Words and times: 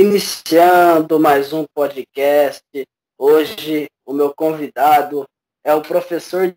Iniciando 0.00 1.20
mais 1.20 1.52
um 1.52 1.66
podcast. 1.74 2.64
Hoje 3.18 3.86
o 4.06 4.14
meu 4.14 4.34
convidado 4.34 5.28
é 5.62 5.74
o 5.74 5.82
professor 5.82 6.56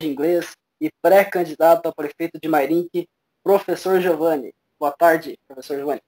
de 0.00 0.06
inglês 0.08 0.56
e 0.80 0.90
pré-candidato 1.02 1.86
a 1.86 1.92
prefeito 1.92 2.40
de 2.40 2.48
Mairink, 2.48 3.06
professor 3.44 4.00
Giovanni. 4.00 4.54
Boa 4.80 4.92
tarde, 4.92 5.38
professor 5.46 5.76
Giovanni. 5.76 6.00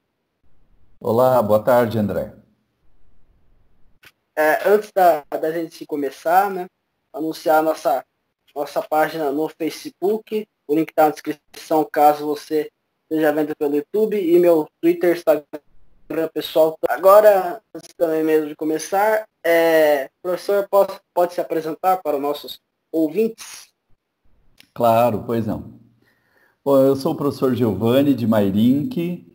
Olá, 0.98 1.42
boa 1.42 1.62
tarde, 1.62 1.98
André. 1.98 2.32
É, 4.34 4.66
antes 4.66 4.90
da, 4.90 5.22
da 5.30 5.52
gente 5.52 5.84
começar, 5.84 6.48
né, 6.48 6.68
anunciar 7.12 7.62
nossa, 7.62 8.02
nossa 8.54 8.80
página 8.80 9.30
no 9.30 9.46
Facebook, 9.50 10.48
o 10.66 10.74
link 10.74 10.88
está 10.88 11.04
na 11.04 11.10
descrição 11.10 11.86
caso 11.92 12.24
você 12.24 12.70
esteja 13.10 13.30
vendo 13.30 13.54
pelo 13.54 13.76
YouTube 13.76 14.18
e 14.18 14.38
meu 14.38 14.66
Twitter, 14.80 15.14
Instagram 15.14 15.44
pessoal. 16.32 16.76
Agora, 16.88 17.60
antes 17.74 17.90
também 17.96 18.24
mesmo 18.24 18.48
de 18.48 18.56
começar, 18.56 19.26
é, 19.44 20.08
professor, 20.22 20.66
pode, 20.70 20.92
pode 21.14 21.34
se 21.34 21.40
apresentar 21.40 21.98
para 21.98 22.16
os 22.16 22.22
nossos 22.22 22.60
ouvintes? 22.92 23.68
Claro, 24.74 25.24
pois 25.26 25.46
não. 25.46 25.78
Bom, 26.64 26.78
eu 26.78 26.96
sou 26.96 27.12
o 27.12 27.16
professor 27.16 27.54
Giovanni 27.54 28.14
de 28.14 28.26
Mairink, 28.26 29.26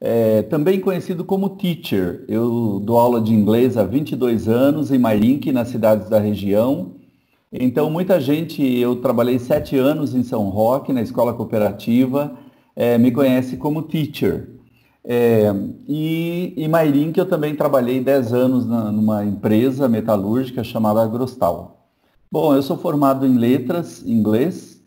é, 0.00 0.42
também 0.42 0.80
conhecido 0.80 1.24
como 1.24 1.56
teacher. 1.56 2.24
Eu 2.28 2.80
dou 2.82 2.98
aula 2.98 3.20
de 3.20 3.32
inglês 3.32 3.76
há 3.76 3.84
22 3.84 4.48
anos 4.48 4.90
em 4.90 4.98
Mairink, 4.98 5.52
nas 5.52 5.68
cidades 5.68 6.08
da 6.08 6.18
região. 6.18 6.96
Então, 7.52 7.90
muita 7.90 8.20
gente, 8.20 8.62
eu 8.62 8.96
trabalhei 8.96 9.38
sete 9.38 9.76
anos 9.76 10.14
em 10.14 10.22
São 10.22 10.48
Roque, 10.48 10.92
na 10.92 11.02
escola 11.02 11.34
cooperativa, 11.34 12.36
é, 12.74 12.96
me 12.96 13.10
conhece 13.10 13.56
como 13.56 13.82
teacher. 13.82 14.48
É, 15.04 15.52
e 15.88 16.54
em 16.56 16.68
Mairink 16.68 17.18
eu 17.18 17.26
também 17.26 17.54
trabalhei 17.56 18.00
10 18.00 18.32
anos 18.32 18.66
na, 18.66 18.92
numa 18.92 19.24
empresa 19.24 19.88
metalúrgica 19.88 20.62
chamada 20.62 21.02
Agrostal. 21.02 21.88
Bom, 22.30 22.54
eu 22.54 22.62
sou 22.62 22.76
formado 22.76 23.26
em 23.26 23.36
letras, 23.36 24.02
inglês, 24.06 24.80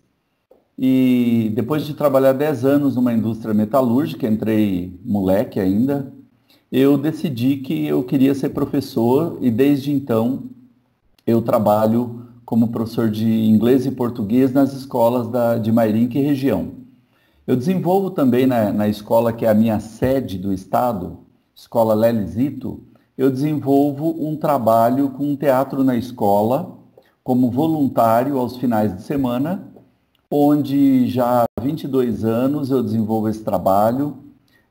e 0.77 1.51
depois 1.53 1.85
de 1.85 1.93
trabalhar 1.93 2.33
10 2.33 2.65
anos 2.65 2.95
numa 2.95 3.13
indústria 3.13 3.53
metalúrgica, 3.53 4.27
entrei 4.27 4.99
moleque 5.05 5.59
ainda, 5.59 6.11
eu 6.71 6.97
decidi 6.97 7.57
que 7.57 7.85
eu 7.85 8.03
queria 8.03 8.33
ser 8.33 8.49
professor 8.49 9.37
e 9.41 9.51
desde 9.51 9.91
então 9.91 10.43
eu 11.25 11.41
trabalho 11.41 12.25
como 12.43 12.67
professor 12.67 13.09
de 13.09 13.25
inglês 13.25 13.85
e 13.85 13.91
português 13.91 14.51
nas 14.51 14.73
escolas 14.73 15.27
da, 15.27 15.57
de 15.57 15.71
Mairink 15.71 16.17
e 16.17 16.21
região. 16.21 16.84
Eu 17.47 17.55
desenvolvo 17.55 18.09
também 18.09 18.47
na, 18.47 18.73
na 18.73 18.87
escola 18.87 19.31
que 19.31 19.45
é 19.45 19.49
a 19.49 19.53
minha 19.53 19.79
sede 19.79 20.39
do 20.39 20.51
estado, 20.51 21.19
Escola 21.53 21.93
Lelizito, 21.93 22.81
eu 23.15 23.29
desenvolvo 23.29 24.15
um 24.19 24.35
trabalho 24.35 25.11
com 25.11 25.31
um 25.31 25.35
teatro 25.35 25.83
na 25.83 25.95
escola, 25.95 26.75
como 27.23 27.51
voluntário 27.51 28.39
aos 28.39 28.57
finais 28.57 28.95
de 28.95 29.03
semana, 29.03 29.63
onde 30.29 31.07
já 31.07 31.43
há 31.43 31.61
22 31.61 32.25
anos 32.25 32.71
eu 32.71 32.81
desenvolvo 32.81 33.29
esse 33.29 33.43
trabalho 33.43 34.17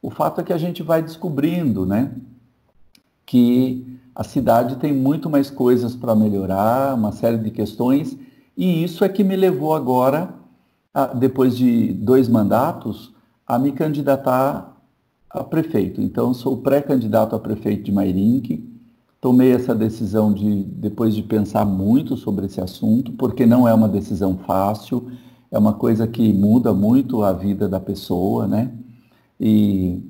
O 0.00 0.10
fato 0.10 0.40
é 0.40 0.44
que 0.44 0.52
a 0.52 0.58
gente 0.58 0.82
vai 0.82 1.02
descobrindo 1.02 1.84
né, 1.84 2.12
que 3.26 3.98
a 4.14 4.22
cidade 4.22 4.76
tem 4.76 4.92
muito 4.92 5.28
mais 5.28 5.50
coisas 5.50 5.96
para 5.96 6.14
melhorar, 6.14 6.94
uma 6.94 7.10
série 7.10 7.38
de 7.38 7.50
questões, 7.50 8.16
e 8.56 8.84
isso 8.84 9.04
é 9.04 9.08
que 9.08 9.24
me 9.24 9.34
levou 9.34 9.74
agora, 9.74 10.32
a, 10.92 11.06
depois 11.06 11.56
de 11.56 11.92
dois 11.92 12.28
mandatos, 12.28 13.12
a 13.46 13.58
me 13.58 13.72
candidatar 13.72 14.73
a 15.34 15.42
prefeito. 15.42 16.00
Então, 16.00 16.32
sou 16.32 16.58
pré-candidato 16.58 17.34
a 17.34 17.38
prefeito 17.38 17.82
de 17.82 17.92
Mairink. 17.92 18.72
Tomei 19.20 19.52
essa 19.52 19.74
decisão 19.74 20.32
de, 20.32 20.62
depois 20.62 21.14
de 21.14 21.22
pensar 21.22 21.64
muito 21.64 22.16
sobre 22.16 22.46
esse 22.46 22.60
assunto, 22.60 23.12
porque 23.12 23.44
não 23.44 23.66
é 23.66 23.74
uma 23.74 23.88
decisão 23.88 24.38
fácil, 24.38 25.10
é 25.50 25.58
uma 25.58 25.72
coisa 25.72 26.06
que 26.06 26.32
muda 26.32 26.72
muito 26.72 27.22
a 27.22 27.32
vida 27.32 27.68
da 27.68 27.80
pessoa, 27.80 28.46
né? 28.46 28.72
E 29.40 30.02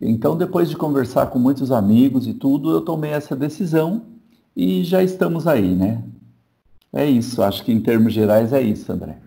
então, 0.00 0.36
depois 0.36 0.68
de 0.68 0.76
conversar 0.76 1.28
com 1.28 1.38
muitos 1.38 1.70
amigos 1.70 2.26
e 2.26 2.34
tudo, 2.34 2.72
eu 2.72 2.80
tomei 2.80 3.12
essa 3.12 3.36
decisão 3.36 4.02
e 4.54 4.82
já 4.82 5.02
estamos 5.02 5.46
aí, 5.46 5.74
né? 5.74 6.02
É 6.92 7.06
isso, 7.06 7.42
acho 7.42 7.64
que 7.64 7.72
em 7.72 7.80
termos 7.80 8.12
gerais 8.12 8.52
é 8.52 8.60
isso, 8.60 8.92
André. 8.92 9.18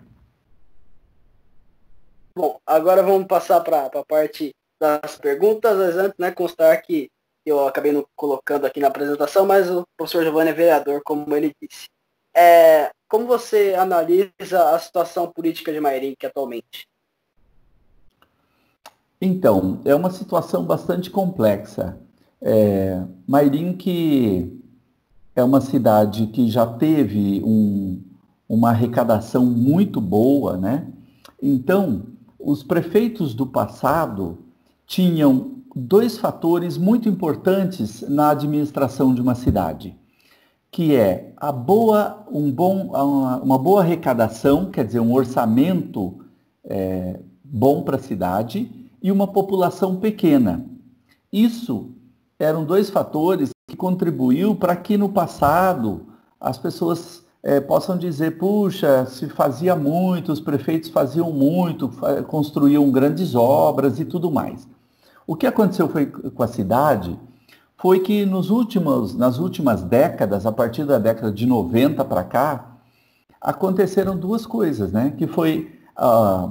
Bom, 2.36 2.60
agora 2.66 3.02
vamos 3.02 3.26
passar 3.26 3.60
para 3.62 3.86
a 3.86 4.04
parte 4.04 4.54
das 4.80 5.16
perguntas, 5.16 5.76
mas 5.76 5.96
antes, 5.96 6.18
né, 6.18 6.30
constar 6.30 6.80
que 6.82 7.10
eu 7.44 7.66
acabei 7.66 7.92
não 7.92 8.04
colocando 8.16 8.66
aqui 8.66 8.80
na 8.80 8.88
apresentação, 8.88 9.46
mas 9.46 9.70
o 9.70 9.86
professor 9.96 10.24
Giovanni 10.24 10.50
é 10.50 10.54
vereador, 10.54 11.00
como 11.04 11.34
ele 11.34 11.54
disse. 11.60 11.86
É, 12.34 12.90
como 13.08 13.26
você 13.26 13.74
analisa 13.74 14.74
a 14.74 14.78
situação 14.78 15.30
política 15.30 15.72
de 15.72 15.80
Mairink 15.80 16.26
atualmente? 16.26 16.88
Então, 19.20 19.80
é 19.84 19.94
uma 19.94 20.10
situação 20.10 20.64
bastante 20.64 21.08
complexa. 21.08 21.98
É, 22.42 23.02
Mairink 23.26 24.60
é 25.34 25.42
uma 25.42 25.60
cidade 25.60 26.26
que 26.26 26.50
já 26.50 26.66
teve 26.66 27.42
um, 27.44 28.02
uma 28.48 28.70
arrecadação 28.70 29.46
muito 29.46 30.00
boa, 30.00 30.56
né? 30.56 30.92
Então, 31.40 32.06
os 32.38 32.62
prefeitos 32.62 33.34
do 33.34 33.46
passado 33.46 34.45
tinham 34.86 35.56
dois 35.74 36.16
fatores 36.16 36.78
muito 36.78 37.08
importantes 37.08 38.02
na 38.08 38.30
administração 38.30 39.14
de 39.14 39.20
uma 39.20 39.34
cidade, 39.34 39.94
que 40.70 40.94
é 40.94 41.34
a 41.36 41.52
boa, 41.52 42.24
um 42.30 42.50
bom, 42.50 42.92
uma, 43.42 43.58
boa 43.58 43.82
arrecadação, 43.82 44.70
quer 44.70 44.86
dizer, 44.86 45.00
um 45.00 45.12
orçamento 45.12 46.18
é, 46.64 47.20
bom 47.44 47.82
para 47.82 47.96
a 47.96 48.00
cidade 48.00 48.70
e 49.02 49.12
uma 49.12 49.26
população 49.26 49.96
pequena. 49.96 50.64
Isso 51.32 51.90
eram 52.38 52.64
dois 52.64 52.88
fatores 52.88 53.50
que 53.68 53.76
contribuiu 53.76 54.54
para 54.54 54.76
que 54.76 54.96
no 54.96 55.08
passado 55.08 56.06
as 56.40 56.56
pessoas 56.56 57.24
é, 57.42 57.60
possam 57.60 57.96
dizer, 57.96 58.38
puxa, 58.38 59.06
se 59.06 59.28
fazia 59.28 59.76
muito, 59.76 60.32
os 60.32 60.40
prefeitos 60.40 60.88
faziam 60.88 61.30
muito, 61.32 61.90
construíam 62.28 62.90
grandes 62.90 63.34
obras 63.34 64.00
e 64.00 64.04
tudo 64.04 64.30
mais. 64.30 64.66
O 65.26 65.34
que 65.34 65.46
aconteceu 65.46 65.88
foi, 65.88 66.06
com 66.06 66.42
a 66.42 66.46
cidade 66.46 67.18
foi 67.76 68.00
que 68.00 68.24
nos 68.24 68.48
últimos, 68.48 69.14
nas 69.14 69.38
últimas 69.38 69.82
décadas, 69.82 70.46
a 70.46 70.52
partir 70.52 70.84
da 70.84 70.98
década 70.98 71.32
de 71.32 71.44
90 71.46 72.04
para 72.04 72.22
cá, 72.22 72.76
aconteceram 73.40 74.16
duas 74.16 74.46
coisas, 74.46 74.92
né? 74.92 75.12
Que 75.16 75.26
foi 75.26 75.72
a, 75.96 76.50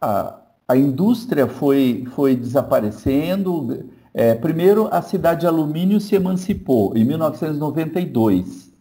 a, 0.00 0.38
a 0.68 0.76
indústria 0.76 1.46
foi, 1.46 2.04
foi 2.14 2.36
desaparecendo. 2.36 3.86
É, 4.12 4.34
primeiro, 4.34 4.88
a 4.92 5.02
cidade 5.02 5.40
de 5.40 5.46
alumínio 5.46 6.00
se 6.00 6.14
emancipou 6.14 6.96
em 6.96 7.04
1992. 7.04 8.72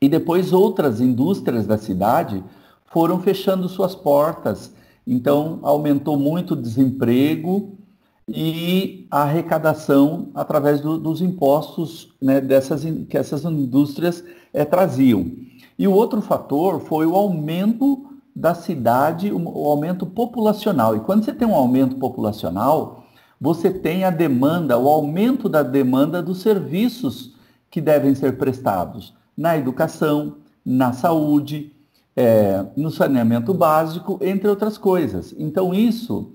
E 0.00 0.08
depois 0.08 0.52
outras 0.52 1.00
indústrias 1.00 1.66
da 1.66 1.78
cidade 1.78 2.42
foram 2.86 3.20
fechando 3.20 3.68
suas 3.68 3.94
portas. 3.94 4.72
Então, 5.06 5.60
aumentou 5.62 6.18
muito 6.18 6.54
o 6.54 6.60
desemprego 6.60 7.83
e 8.28 9.06
a 9.10 9.22
arrecadação 9.22 10.28
através 10.34 10.80
do, 10.80 10.98
dos 10.98 11.20
impostos 11.20 12.14
né, 12.20 12.40
dessas, 12.40 12.84
que 13.08 13.18
essas 13.18 13.44
indústrias 13.44 14.24
é, 14.52 14.64
traziam. 14.64 15.30
E 15.78 15.86
o 15.86 15.92
outro 15.92 16.22
fator 16.22 16.80
foi 16.80 17.06
o 17.06 17.14
aumento 17.14 18.06
da 18.34 18.54
cidade, 18.54 19.30
o 19.32 19.66
aumento 19.68 20.06
populacional. 20.06 20.96
E 20.96 21.00
quando 21.00 21.24
você 21.24 21.32
tem 21.32 21.46
um 21.46 21.54
aumento 21.54 21.96
populacional, 21.96 23.04
você 23.40 23.70
tem 23.70 24.04
a 24.04 24.10
demanda, 24.10 24.78
o 24.78 24.88
aumento 24.88 25.48
da 25.48 25.62
demanda 25.62 26.22
dos 26.22 26.40
serviços 26.40 27.34
que 27.70 27.80
devem 27.80 28.14
ser 28.14 28.38
prestados 28.38 29.14
na 29.36 29.56
educação, 29.56 30.36
na 30.64 30.92
saúde, 30.92 31.72
é, 32.16 32.64
no 32.76 32.90
saneamento 32.90 33.52
básico, 33.52 34.18
entre 34.22 34.48
outras 34.48 34.78
coisas. 34.78 35.34
Então, 35.36 35.74
isso 35.74 36.32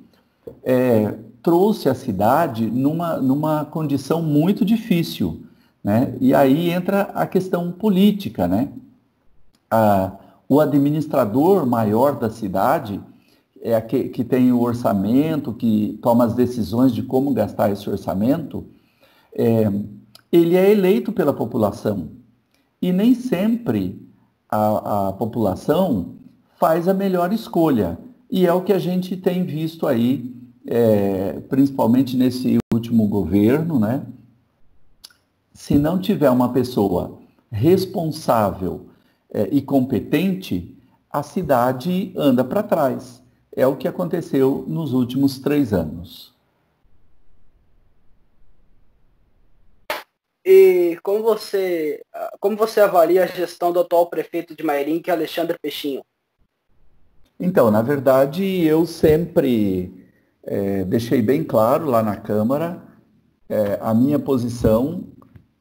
é, 0.63 1.15
trouxe 1.41 1.89
a 1.89 1.95
cidade 1.95 2.65
numa, 2.65 3.17
numa 3.17 3.65
condição 3.65 4.21
muito 4.21 4.65
difícil. 4.65 5.43
Né? 5.83 6.15
E 6.19 6.33
aí 6.33 6.69
entra 6.69 7.03
a 7.13 7.25
questão 7.25 7.71
política. 7.71 8.47
Né? 8.47 8.69
A, 9.69 10.11
o 10.47 10.59
administrador 10.59 11.65
maior 11.65 12.17
da 12.19 12.29
cidade, 12.29 12.99
é 13.61 13.79
que, 13.81 14.09
que 14.09 14.23
tem 14.23 14.51
o 14.51 14.61
orçamento, 14.61 15.53
que 15.53 15.99
toma 16.01 16.25
as 16.25 16.33
decisões 16.33 16.93
de 16.93 17.03
como 17.03 17.33
gastar 17.33 17.71
esse 17.71 17.89
orçamento, 17.89 18.65
é, 19.33 19.71
ele 20.31 20.55
é 20.55 20.71
eleito 20.71 21.11
pela 21.11 21.33
população. 21.33 22.09
E 22.81 22.91
nem 22.91 23.13
sempre 23.13 24.01
a, 24.49 25.09
a 25.09 25.13
população 25.13 26.15
faz 26.57 26.87
a 26.87 26.93
melhor 26.93 27.31
escolha. 27.33 27.97
E 28.31 28.45
é 28.45 28.53
o 28.53 28.61
que 28.61 28.73
a 28.73 28.79
gente 28.79 29.17
tem 29.17 29.43
visto 29.43 29.87
aí 29.87 30.38
é, 30.71 31.39
principalmente 31.49 32.15
nesse 32.15 32.59
último 32.71 33.07
governo, 33.07 33.79
né? 33.79 34.05
Se 35.51 35.79
não 35.79 35.99
tiver 35.99 36.29
uma 36.29 36.53
pessoa 36.53 37.17
responsável 37.51 38.85
é, 39.33 39.49
e 39.51 39.63
competente, 39.63 40.77
a 41.09 41.23
cidade 41.23 42.13
anda 42.15 42.43
para 42.43 42.61
trás. 42.61 43.19
É 43.51 43.65
o 43.65 43.75
que 43.75 43.87
aconteceu 43.87 44.63
nos 44.67 44.93
últimos 44.93 45.39
três 45.39 45.73
anos. 45.73 46.35
E 50.45 50.99
como 51.01 51.23
você, 51.23 52.03
como 52.39 52.55
você 52.55 52.79
avalia 52.79 53.23
a 53.23 53.27
gestão 53.27 53.71
do 53.73 53.79
atual 53.79 54.07
prefeito 54.07 54.55
de 54.55 54.63
Mairim, 54.63 55.01
que 55.01 55.09
é 55.09 55.13
Alexandre 55.13 55.57
Peixinho? 55.59 56.03
Então, 57.39 57.71
na 57.71 57.81
verdade, 57.81 58.43
eu 58.63 58.85
sempre 58.85 59.98
é, 60.43 60.83
deixei 60.85 61.21
bem 61.21 61.43
claro 61.43 61.85
lá 61.85 62.01
na 62.01 62.15
Câmara 62.15 62.81
é, 63.47 63.77
a 63.81 63.93
minha 63.93 64.19
posição 64.19 65.07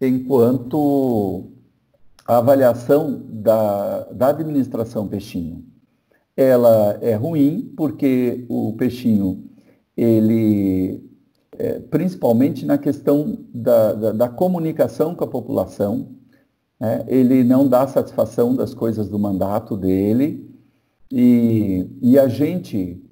enquanto 0.01 1.51
a 2.27 2.39
avaliação 2.39 3.23
da, 3.27 4.05
da 4.13 4.29
administração 4.29 5.09
Peixinho. 5.09 5.65
Ela 6.37 6.99
é 7.01 7.15
ruim 7.15 7.73
porque 7.77 8.45
o 8.49 8.75
Peixinho, 8.75 9.45
ele, 9.97 11.03
é, 11.59 11.81
principalmente 11.81 12.65
na 12.65 12.79
questão 12.79 13.39
da, 13.53 13.93
da, 13.95 14.13
da, 14.13 14.29
comunicação 14.29 15.15
com 15.15 15.25
a 15.25 15.29
população, 15.29 16.11
né, 16.79 17.05
ele 17.09 17.43
não 17.43 17.67
dá 17.67 17.87
satisfação 17.89 18.55
das 18.55 18.73
coisas 18.73 19.09
do 19.09 19.19
mandato 19.19 19.77
dele 19.77 20.49
e, 21.11 21.89
e 22.01 22.19
a 22.19 22.29
gente 22.29 23.03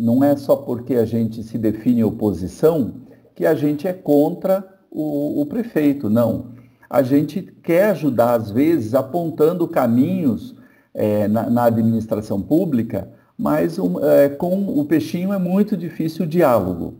não 0.00 0.24
é 0.24 0.34
só 0.34 0.56
porque 0.56 0.94
a 0.94 1.04
gente 1.04 1.42
se 1.42 1.58
define 1.58 2.02
oposição 2.02 2.94
que 3.34 3.44
a 3.44 3.54
gente 3.54 3.86
é 3.86 3.92
contra 3.92 4.66
o, 4.90 5.42
o 5.42 5.46
prefeito, 5.46 6.08
não. 6.08 6.52
A 6.88 7.02
gente 7.02 7.42
quer 7.62 7.90
ajudar, 7.90 8.34
às 8.34 8.50
vezes, 8.50 8.94
apontando 8.94 9.68
caminhos 9.68 10.56
é, 10.94 11.28
na, 11.28 11.50
na, 11.50 11.64
administração 11.64 12.40
pública, 12.40 13.10
mas 13.38 13.78
um, 13.78 14.02
é, 14.02 14.30
com 14.30 14.78
o 14.78 14.84
peixinho 14.86 15.34
é 15.34 15.38
muito 15.38 15.76
difícil 15.76 16.24
o 16.24 16.28
diálogo. 16.28 16.94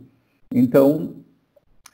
Então, 0.53 1.15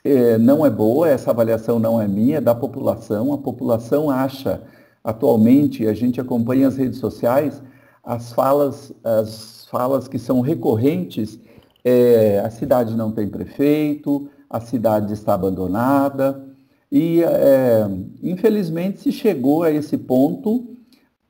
é, 0.04 0.36
não 0.36 0.64
é 0.64 0.70
boa, 0.70 1.08
essa 1.08 1.30
avaliação 1.30 1.78
não 1.78 2.00
é 2.00 2.06
minha, 2.06 2.36
é 2.36 2.40
da 2.40 2.54
população. 2.54 3.32
A 3.32 3.38
população 3.38 4.10
acha, 4.10 4.62
atualmente, 5.02 5.86
a 5.86 5.94
gente 5.94 6.20
acompanha 6.20 6.68
as 6.68 6.76
redes 6.76 6.98
sociais, 6.98 7.62
as 8.04 8.32
falas, 8.32 8.92
as 9.02 9.57
falas 9.68 10.08
que 10.08 10.18
são 10.18 10.40
recorrentes 10.40 11.38
é, 11.84 12.40
a 12.40 12.50
cidade 12.50 12.94
não 12.94 13.10
tem 13.10 13.28
prefeito, 13.28 14.28
a 14.50 14.60
cidade 14.60 15.14
está 15.14 15.34
abandonada, 15.34 16.44
e 16.90 17.22
é, 17.22 17.88
infelizmente 18.22 19.00
se 19.00 19.12
chegou 19.12 19.62
a 19.62 19.70
esse 19.70 19.96
ponto, 19.96 20.66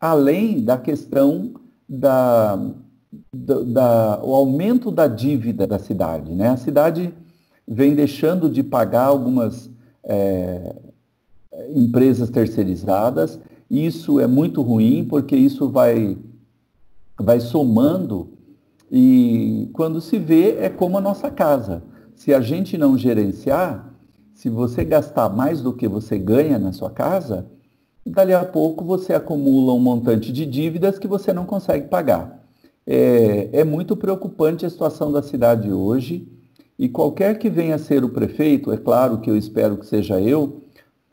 além 0.00 0.62
da 0.62 0.76
questão 0.78 1.52
da, 1.88 2.56
da, 3.34 3.60
da, 3.62 4.20
o 4.22 4.34
aumento 4.34 4.90
da 4.90 5.06
dívida 5.06 5.66
da 5.66 5.78
cidade. 5.78 6.32
Né? 6.32 6.48
A 6.48 6.56
cidade 6.56 7.12
vem 7.66 7.94
deixando 7.94 8.48
de 8.48 8.62
pagar 8.62 9.04
algumas 9.04 9.70
é, 10.04 10.74
empresas 11.74 12.30
terceirizadas, 12.30 13.38
isso 13.70 14.18
é 14.18 14.26
muito 14.26 14.62
ruim, 14.62 15.04
porque 15.04 15.36
isso 15.36 15.68
vai 15.68 16.16
vai 17.18 17.40
somando 17.40 18.38
e 18.90 19.68
quando 19.72 20.00
se 20.00 20.18
vê 20.18 20.56
é 20.58 20.68
como 20.68 20.96
a 20.96 21.00
nossa 21.00 21.30
casa. 21.30 21.82
Se 22.14 22.32
a 22.32 22.40
gente 22.40 22.78
não 22.78 22.96
gerenciar, 22.96 23.94
se 24.34 24.48
você 24.48 24.84
gastar 24.84 25.28
mais 25.28 25.60
do 25.60 25.72
que 25.72 25.86
você 25.86 26.18
ganha 26.18 26.58
na 26.58 26.72
sua 26.72 26.90
casa, 26.90 27.46
dali 28.06 28.32
a 28.32 28.44
pouco 28.44 28.84
você 28.84 29.12
acumula 29.12 29.74
um 29.74 29.78
montante 29.78 30.32
de 30.32 30.46
dívidas 30.46 30.98
que 30.98 31.06
você 31.06 31.32
não 31.32 31.44
consegue 31.44 31.88
pagar. 31.88 32.42
É, 32.86 33.50
é 33.52 33.64
muito 33.64 33.96
preocupante 33.96 34.64
a 34.64 34.70
situação 34.70 35.12
da 35.12 35.22
cidade 35.22 35.70
hoje 35.70 36.26
e 36.78 36.88
qualquer 36.88 37.38
que 37.38 37.50
venha 37.50 37.74
a 37.74 37.78
ser 37.78 38.04
o 38.04 38.08
prefeito, 38.08 38.72
é 38.72 38.76
claro 38.76 39.18
que 39.18 39.28
eu 39.28 39.36
espero 39.36 39.76
que 39.76 39.84
seja 39.84 40.20
eu, 40.20 40.62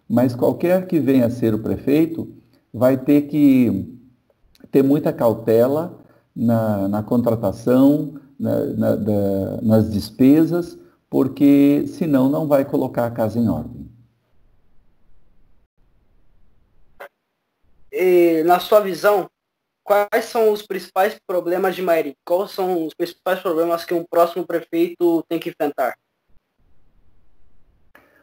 mas 0.08 0.36
qualquer 0.36 0.88
que 0.88 1.00
venha 1.00 1.26
a 1.26 1.30
ser 1.30 1.54
o 1.54 1.60
prefeito 1.60 2.30
vai 2.72 2.96
ter 2.96 3.24
que 3.24 3.98
ter 4.76 4.84
muita 4.84 5.14
cautela 5.14 5.98
na, 6.36 6.90
na 6.90 7.02
contratação, 7.02 8.20
na, 8.38 8.66
na, 8.66 8.96
da, 8.98 9.62
nas 9.62 9.90
despesas, 9.90 10.78
porque 11.10 11.88
senão 11.88 12.28
não 12.28 12.46
vai 12.46 12.66
colocar 12.66 13.06
a 13.06 13.12
casa 13.12 13.40
em 13.40 13.48
ordem. 13.48 13.90
E, 17.90 18.44
na 18.44 18.60
sua 18.60 18.82
visão, 18.82 19.30
quais 19.82 20.26
são 20.26 20.52
os 20.52 20.62
principais 20.62 21.18
problemas 21.26 21.74
de 21.74 21.82
Mairi? 21.82 22.14
Quais 22.26 22.52
são 22.52 22.86
os 22.86 22.94
principais 22.94 23.40
problemas 23.40 23.86
que 23.86 23.94
um 23.94 24.04
próximo 24.04 24.46
prefeito 24.46 25.24
tem 25.30 25.40
que 25.40 25.52
enfrentar? 25.52 25.96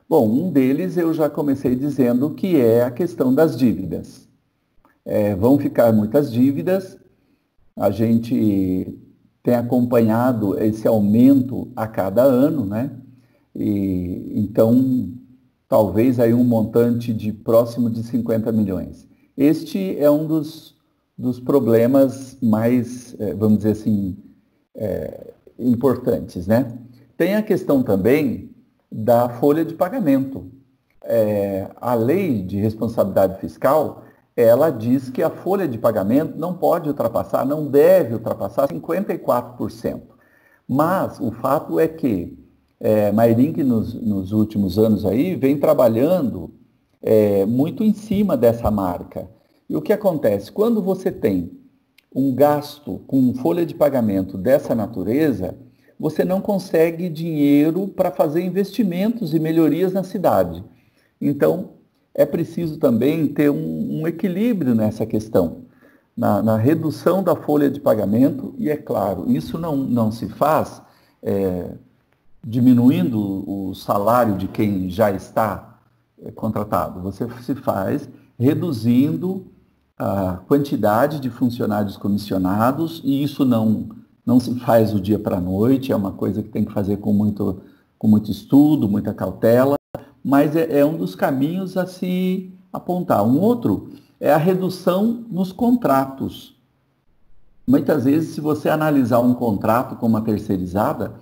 Bom, 0.07 0.29
um 0.29 0.53
deles 0.53 0.99
eu 0.99 1.15
já 1.15 1.31
comecei 1.31 1.75
dizendo 1.75 2.35
que 2.35 2.61
é 2.61 2.85
a 2.85 2.91
questão 2.91 3.35
das 3.35 3.57
dívidas 3.57 4.31
é, 5.05 5.35
vão 5.35 5.59
ficar 5.59 5.93
muitas 5.93 6.33
dívidas. 6.33 6.99
A 7.77 7.91
gente 7.91 8.99
tem 9.43 9.55
acompanhado 9.55 10.59
esse 10.59 10.87
aumento 10.87 11.71
a 11.75 11.87
cada 11.87 12.23
ano, 12.23 12.65
né? 12.65 12.91
E, 13.55 14.33
então, 14.35 15.13
talvez 15.69 16.21
aí 16.21 16.33
um 16.33 16.45
montante 16.45 17.13
de 17.13 17.33
próximo 17.33 17.91
de 17.91 18.03
50 18.03 18.53
milhões. 18.53 19.09
Este 19.37 19.99
é 19.99 20.11
um 20.11 20.27
dos, 20.27 20.77
dos 21.17 21.41
problemas 21.41 22.37
mais, 22.43 23.17
é, 23.19 23.35
vamos 23.35 23.59
dizer 23.59 23.71
assim, 23.71 24.17
é, 24.75 25.33
importantes, 25.59 26.47
né? 26.47 26.79
Tem 27.17 27.35
a 27.35 27.43
questão 27.43 27.83
também 27.83 28.51
da 28.91 29.29
folha 29.29 29.65
de 29.65 29.75
pagamento. 29.75 30.51
É, 31.05 31.69
a 31.77 31.95
lei 31.95 32.43
de 32.43 32.59
responsabilidade 32.59 33.41
fiscal, 33.41 34.05
ela 34.37 34.71
diz 34.71 35.11
que 35.11 35.23
a 35.23 35.31
folha 35.31 35.69
de 35.69 35.79
pagamento 35.79 36.39
não 36.39 36.55
pode 36.55 36.89
ultrapassar, 36.89 37.45
não 37.45 37.67
deve 37.67 38.15
ultrapassar 38.15 38.69
54%. 38.69 40.01
Mas 40.67 41.21
o 41.21 41.31
fato 41.31 41.79
é 41.79 41.87
que 41.87 42.39
é, 42.81 43.12
Mairink, 43.12 43.62
nos, 43.62 43.95
nos 43.95 44.33
últimos 44.33 44.77
anos 44.77 45.07
aí, 45.07 45.37
vem 45.37 45.57
trabalhando 45.57 46.53
é, 47.01 47.47
muito 47.47 47.85
em 47.85 47.93
cima 47.93 48.37
dessa 48.37 48.73
marca. 48.73 49.31
E 49.69 49.77
o 49.77 49.81
que 49.81 49.93
acontece? 49.93 50.51
Quando 50.51 50.83
você 50.83 51.12
tem 51.12 51.53
um 52.15 52.35
gasto 52.35 53.01
com 53.07 53.33
folha 53.35 53.65
de 53.65 53.75
pagamento 53.75 54.37
dessa 54.37 54.75
natureza, 54.75 55.57
você 55.99 56.25
não 56.25 56.41
consegue 56.41 57.09
dinheiro 57.09 57.87
para 57.87 58.11
fazer 58.11 58.43
investimentos 58.43 59.33
e 59.33 59.39
melhorias 59.39 59.93
na 59.93 60.03
cidade. 60.03 60.65
Então, 61.21 61.75
é 62.14 62.26
preciso 62.26 62.78
também 62.78 63.26
ter 63.28 63.50
um, 63.50 64.02
um 64.02 64.09
equilíbrio 64.09 64.75
nessa 64.75 65.07
questão, 65.07 65.62
na, 66.16 66.42
na, 66.42 66.57
redução 66.57 67.23
da 67.23 67.35
folha 67.35 67.71
de 67.71 67.81
pagamento, 67.81 68.54
e 68.59 68.69
é 68.69 68.76
claro, 68.76 69.31
isso 69.31 69.59
não, 69.59 69.76
não 69.76 70.12
se 70.12 70.28
faz 70.28 70.83
é, 71.23 71.71
diminuindo 72.45 73.19
o 73.19 73.75
salário 73.75 74.37
de 74.37 74.47
quem 74.47 74.90
já 74.90 75.11
está 75.11 75.78
é, 76.23 76.31
contratado, 76.31 77.00
você 77.00 77.26
se 77.40 77.54
faz 77.54 78.09
reduzindo 78.38 79.47
a 79.99 80.40
quantidade 80.49 81.21
de 81.21 81.31
funcionários 81.31 81.97
comissionados, 81.97 83.00
e 83.04 83.23
isso 83.23 83.45
não, 83.45 83.88
não 84.26 84.38
se 84.38 84.54
faz 84.61 84.92
do 84.92 85.00
dia 85.00 85.19
para 85.19 85.38
a 85.38 85.40
noite, 85.40 85.92
é 85.92 85.97
uma 85.97 86.12
coisa 86.12 86.42
que 86.42 86.49
tem 86.49 86.64
que 86.64 86.73
fazer 86.73 86.99
com 86.99 87.12
muito, 87.12 87.62
com 87.99 88.09
muito 88.09 88.31
estudo, 88.31 88.88
muita 88.88 89.14
cautela, 89.14 89.76
mas 90.25 90.55
é, 90.57 90.81
é 90.81 90.85
um 90.85 90.97
dos 90.97 91.14
caminhos 91.14 91.76
a 91.76 91.87
se 91.87 92.52
apontar. 92.73 93.25
Um 93.25 93.41
outro 93.41 93.91
é 94.21 94.33
a 94.33 94.37
redução 94.37 95.25
nos 95.31 95.52
contratos. 95.52 96.55
Muitas 97.67 98.05
vezes, 98.05 98.35
se 98.35 98.41
você 98.41 98.69
analisar 98.69 99.21
um 99.21 99.35
contrato 99.35 99.97
com 99.97 100.07
uma 100.07 100.21
terceirizada, 100.21 101.14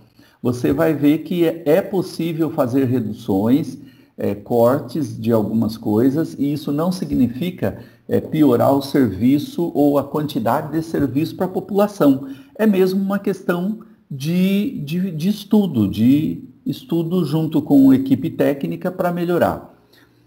você 0.43 0.73
vai 0.73 0.95
ver 0.95 1.19
que 1.19 1.47
é, 1.47 1.63
é 1.67 1.83
possível 1.83 2.51
fazer 2.51 2.85
reduções, 2.85 3.79
é, 4.17 4.35
cortes 4.35 5.19
de 5.19 5.33
algumas 5.33 5.77
coisas, 5.77 6.35
e 6.39 6.53
isso 6.53 6.73
não 6.73 6.93
significa 6.93 7.79
é, 8.09 8.21
piorar 8.21 8.75
o 8.75 8.83
serviço 8.83 9.71
ou 9.75 9.99
a 9.99 10.05
quantidade 10.05 10.73
de 10.73 10.83
serviço 10.83 11.37
para 11.37 11.47
a 11.47 11.49
população. 11.49 12.29
É 12.55 12.67
mesmo 12.67 13.01
uma 13.01 13.19
questão 13.19 13.81
de, 14.11 14.81
de, 14.81 15.11
de 15.11 15.29
estudo, 15.29 15.89
de 15.89 16.50
estudo 16.65 17.25
junto 17.25 17.63
com 17.63 17.93
equipe 17.93 18.31
técnica 18.31 18.91
para 18.91 19.13
melhorar. 19.13 19.75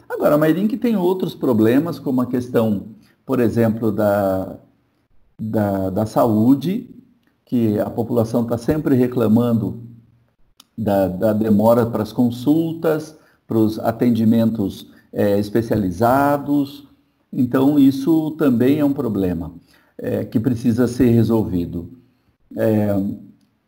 Agora, 0.09 0.35
a 0.35 0.37
Mairink 0.37 0.77
tem 0.77 0.95
outros 0.95 1.33
problemas, 1.33 1.99
como 1.99 2.21
a 2.21 2.25
questão, 2.25 2.87
por 3.25 3.39
exemplo, 3.39 3.91
da, 3.91 4.57
da, 5.39 5.89
da 5.89 6.05
saúde, 6.05 6.89
que 7.45 7.79
a 7.79 7.89
população 7.89 8.43
está 8.43 8.57
sempre 8.57 8.95
reclamando 8.95 9.81
da, 10.77 11.07
da 11.07 11.33
demora 11.33 11.85
para 11.85 12.03
as 12.03 12.11
consultas, 12.11 13.17
para 13.47 13.57
os 13.57 13.79
atendimentos 13.79 14.87
é, 15.11 15.39
especializados, 15.39 16.87
então, 17.35 17.79
isso 17.79 18.31
também 18.31 18.79
é 18.79 18.85
um 18.85 18.93
problema 18.93 19.51
é, 19.97 20.23
que 20.23 20.39
precisa 20.39 20.87
ser 20.87 21.09
resolvido. 21.09 21.89
É, 22.55 22.95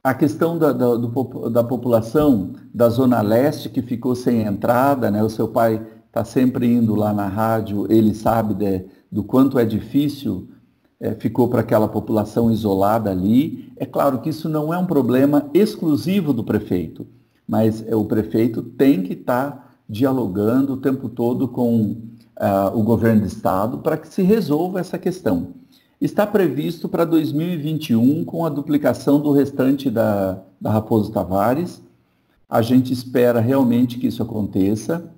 a 0.06 0.14
questão 0.14 0.56
da, 0.56 0.72
da, 0.72 0.96
do, 0.98 1.50
da, 1.50 1.64
população 1.64 2.54
da 2.72 2.88
Zona 2.90 3.24
Leste 3.24 3.70
que 3.70 3.82
ficou 3.82 4.14
sem 4.14 4.44
entrada, 4.44 5.10
né? 5.10 5.24
o 5.24 5.30
seu 5.32 5.48
pai 5.48 5.84
está 6.06 6.24
sempre 6.24 6.72
indo 6.72 6.94
lá 6.94 7.12
na 7.12 7.28
rádio, 7.28 7.92
ele 7.92 8.14
sabe 8.14 8.54
de, 8.54 8.86
do 9.12 9.24
quanto 9.24 9.58
é 9.58 9.66
difícil, 9.66 10.48
é, 11.00 11.16
ficou 11.16 11.48
para 11.48 11.62
aquela 11.62 11.88
população 11.88 12.52
isolada 12.52 13.10
ali. 13.10 13.74
É 13.78 13.86
claro 13.88 14.20
que 14.20 14.30
isso 14.30 14.48
não 14.48 14.72
é 14.72 14.78
um 14.78 14.86
problema 14.86 15.50
exclusivo 15.56 16.32
do 16.34 16.44
prefeito, 16.44 17.08
mas 17.48 17.84
é, 17.88 17.96
o 17.96 18.06
prefeito 18.06 18.62
tem 18.62 19.02
que 19.02 19.14
estar 19.14 19.52
tá 19.52 19.70
dialogando 19.90 20.74
o 20.74 20.78
tempo 20.78 21.10
todo 21.10 21.48
com 21.48 21.82
uh, 21.82 22.78
o 22.78 22.84
governo 22.84 23.22
do 23.22 23.28
estado 23.28 23.80
para 23.80 23.98
que 23.98 24.08
se 24.08 24.22
resolva 24.22 24.80
essa 24.80 25.00
questão. 25.00 25.56
Está 26.06 26.28
previsto 26.28 26.88
para 26.88 27.04
2021 27.04 28.24
com 28.26 28.46
a 28.46 28.50
duplicação 28.50 29.20
do 29.20 29.32
restante 29.32 29.90
da, 29.90 30.40
da 30.62 30.70
Raposo 30.70 31.12
Tavares. 31.12 31.82
A 32.48 32.62
gente 32.62 32.94
espera 32.94 33.40
realmente 33.40 33.98
que 33.98 34.06
isso 34.06 34.22
aconteça 34.22 35.12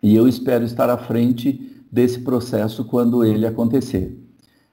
e 0.00 0.14
eu 0.14 0.28
espero 0.28 0.62
estar 0.62 0.88
à 0.88 0.96
frente 0.96 1.82
desse 1.90 2.20
processo 2.20 2.84
quando 2.84 3.24
ele 3.24 3.44
acontecer. 3.44 4.16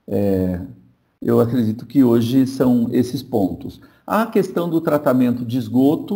É, 0.07 0.61
eu 1.19 1.39
acredito 1.39 1.87
que 1.87 2.03
hoje 2.03 2.45
são 2.45 2.87
esses 2.91 3.23
pontos. 3.23 3.81
A 4.05 4.27
questão 4.27 4.69
do 4.69 4.79
tratamento 4.79 5.43
de 5.43 5.57
esgoto, 5.57 6.13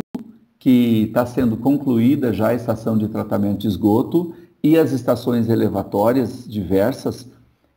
que 0.60 1.06
está 1.08 1.26
sendo 1.26 1.56
concluída 1.56 2.32
já 2.32 2.50
a 2.50 2.54
estação 2.54 2.96
de 2.96 3.08
tratamento 3.08 3.62
de 3.62 3.66
esgoto, 3.66 4.32
e 4.62 4.78
as 4.78 4.92
estações 4.92 5.48
elevatórias 5.48 6.46
diversas 6.46 7.26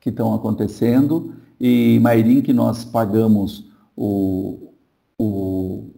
que 0.05 0.09
estão 0.11 0.35
acontecendo. 0.35 1.33
E 1.59 1.99
Mairim, 1.99 2.39
que 2.39 2.53
nós 2.53 2.85
pagamos 2.85 3.65
o, 3.97 4.71
o, 5.17 5.89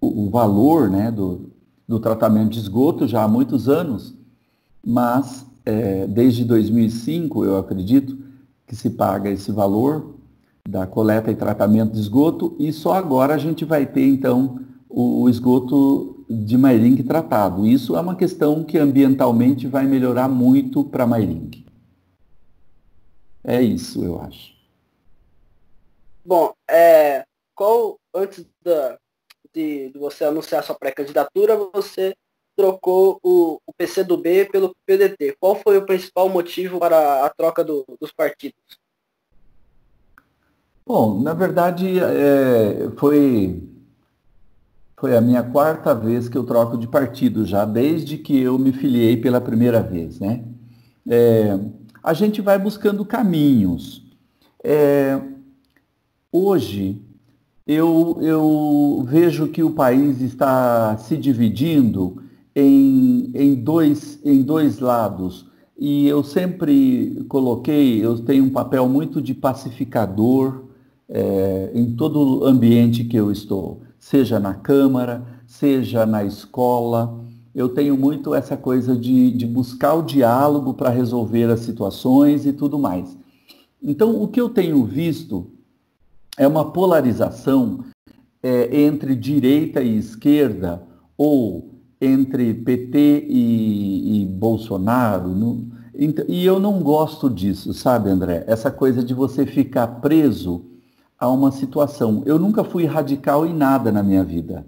o 0.00 0.30
valor 0.30 0.88
né, 0.88 1.10
do, 1.10 1.50
do 1.86 1.98
tratamento 1.98 2.50
de 2.50 2.60
esgoto 2.60 3.08
já 3.08 3.24
há 3.24 3.28
muitos 3.28 3.68
anos, 3.68 4.14
mas 4.86 5.44
é, 5.66 6.06
desde 6.06 6.44
2005, 6.44 7.44
eu 7.44 7.58
acredito, 7.58 8.16
que 8.68 8.76
se 8.76 8.88
paga 8.88 9.28
esse 9.28 9.50
valor 9.50 10.14
da 10.66 10.86
coleta 10.86 11.28
e 11.28 11.34
tratamento 11.34 11.92
de 11.92 11.98
esgoto, 11.98 12.54
e 12.60 12.72
só 12.72 12.92
agora 12.92 13.34
a 13.34 13.38
gente 13.38 13.64
vai 13.64 13.84
ter, 13.84 14.06
então, 14.06 14.60
o, 14.88 15.22
o 15.22 15.28
esgoto 15.28 16.24
de 16.30 16.56
Mairing 16.56 17.02
tratado. 17.02 17.66
Isso 17.66 17.96
é 17.96 18.00
uma 18.00 18.14
questão 18.14 18.62
que 18.62 18.78
ambientalmente 18.78 19.66
vai 19.66 19.88
melhorar 19.88 20.28
muito 20.28 20.84
para 20.84 21.04
Mairing. 21.04 21.63
É 23.44 23.60
isso, 23.60 24.02
eu 24.02 24.20
acho. 24.20 24.54
Bom, 26.24 26.54
é, 26.68 27.24
qual, 27.54 27.98
antes 28.14 28.46
da, 28.62 28.98
de, 29.52 29.90
de 29.90 29.98
você 29.98 30.24
anunciar 30.24 30.64
sua 30.64 30.74
pré-candidatura, 30.74 31.54
você 31.72 32.16
trocou 32.56 33.18
o, 33.22 33.60
o 33.66 33.72
PCdoB 33.74 34.46
pelo 34.46 34.74
PDT. 34.86 35.36
Qual 35.38 35.56
foi 35.56 35.76
o 35.76 35.84
principal 35.84 36.28
motivo 36.28 36.78
para 36.78 37.26
a 37.26 37.28
troca 37.28 37.62
do, 37.62 37.84
dos 38.00 38.10
partidos? 38.12 38.58
Bom, 40.86 41.20
na 41.20 41.34
verdade, 41.34 41.98
é, 41.98 42.90
foi 42.96 43.62
foi 44.96 45.16
a 45.16 45.20
minha 45.20 45.42
quarta 45.42 45.94
vez 45.94 46.28
que 46.30 46.38
eu 46.38 46.44
troco 46.44 46.78
de 46.78 46.86
partido 46.86 47.44
já, 47.44 47.66
desde 47.66 48.16
que 48.16 48.40
eu 48.40 48.58
me 48.58 48.72
filiei 48.72 49.16
pela 49.18 49.40
primeira 49.40 49.82
vez, 49.82 50.18
né? 50.18 50.44
É, 51.06 51.58
a 52.04 52.12
gente 52.12 52.42
vai 52.42 52.58
buscando 52.58 53.04
caminhos. 53.04 54.04
É, 54.62 55.20
hoje, 56.30 57.00
eu, 57.66 58.18
eu 58.20 59.04
vejo 59.08 59.48
que 59.48 59.62
o 59.62 59.70
país 59.70 60.20
está 60.20 60.96
se 60.98 61.16
dividindo 61.16 62.22
em, 62.54 63.32
em, 63.34 63.54
dois, 63.54 64.20
em 64.24 64.42
dois 64.42 64.78
lados. 64.78 65.46
E 65.76 66.06
eu 66.06 66.22
sempre 66.22 67.24
coloquei, 67.28 68.04
eu 68.04 68.18
tenho 68.18 68.44
um 68.44 68.50
papel 68.50 68.88
muito 68.88 69.20
de 69.20 69.34
pacificador 69.34 70.66
é, 71.08 71.72
em 71.74 71.96
todo 71.96 72.42
o 72.42 72.44
ambiente 72.44 73.02
que 73.02 73.16
eu 73.16 73.32
estou 73.32 73.82
seja 74.04 74.38
na 74.38 74.52
Câmara, 74.52 75.24
seja 75.46 76.04
na 76.04 76.22
escola. 76.24 77.23
Eu 77.54 77.68
tenho 77.68 77.96
muito 77.96 78.34
essa 78.34 78.56
coisa 78.56 78.96
de, 78.96 79.30
de 79.30 79.46
buscar 79.46 79.94
o 79.94 80.02
diálogo 80.02 80.74
para 80.74 80.90
resolver 80.90 81.44
as 81.44 81.60
situações 81.60 82.44
e 82.46 82.52
tudo 82.52 82.78
mais. 82.78 83.16
Então, 83.82 84.20
o 84.20 84.26
que 84.26 84.40
eu 84.40 84.48
tenho 84.48 84.84
visto 84.84 85.46
é 86.36 86.48
uma 86.48 86.72
polarização 86.72 87.84
é, 88.42 88.82
entre 88.82 89.14
direita 89.14 89.82
e 89.82 89.96
esquerda, 89.96 90.82
ou 91.16 91.70
entre 92.00 92.52
PT 92.52 93.26
e, 93.28 94.22
e 94.22 94.26
Bolsonaro. 94.26 95.28
No, 95.28 95.68
e 96.28 96.44
eu 96.44 96.58
não 96.58 96.80
gosto 96.80 97.30
disso, 97.30 97.72
sabe, 97.72 98.10
André? 98.10 98.44
Essa 98.48 98.70
coisa 98.70 99.02
de 99.02 99.14
você 99.14 99.46
ficar 99.46 99.86
preso 100.00 100.64
a 101.18 101.30
uma 101.30 101.52
situação. 101.52 102.22
Eu 102.26 102.38
nunca 102.38 102.64
fui 102.64 102.84
radical 102.84 103.46
em 103.46 103.54
nada 103.54 103.92
na 103.92 104.02
minha 104.02 104.24
vida. 104.24 104.66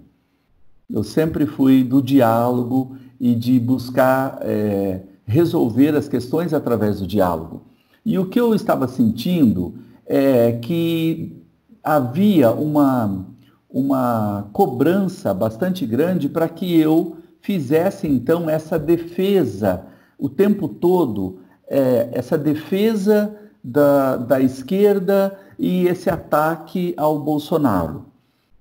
Eu 0.89 1.03
sempre 1.03 1.45
fui 1.45 1.83
do 1.83 2.01
diálogo 2.01 2.95
e 3.19 3.35
de 3.35 3.59
buscar 3.59 4.39
é, 4.41 5.01
resolver 5.25 5.95
as 5.95 6.07
questões 6.07 6.53
através 6.53 6.99
do 6.99 7.07
diálogo. 7.07 7.63
E 8.05 8.17
o 8.17 8.27
que 8.27 8.39
eu 8.39 8.55
estava 8.55 8.87
sentindo 8.87 9.75
é 10.05 10.53
que 10.53 11.43
havia 11.83 12.51
uma, 12.51 13.25
uma 13.69 14.49
cobrança 14.53 15.33
bastante 15.33 15.85
grande 15.85 16.29
para 16.29 16.47
que 16.47 16.79
eu 16.79 17.17
fizesse 17.41 18.07
então 18.07 18.49
essa 18.49 18.79
defesa 18.79 19.85
o 20.17 20.27
tempo 20.29 20.67
todo, 20.67 21.39
é, 21.67 22.09
essa 22.11 22.37
defesa 22.37 23.35
da, 23.63 24.17
da 24.17 24.41
esquerda 24.41 25.37
e 25.59 25.87
esse 25.87 26.09
ataque 26.09 26.93
ao 26.97 27.19
Bolsonaro. 27.19 28.05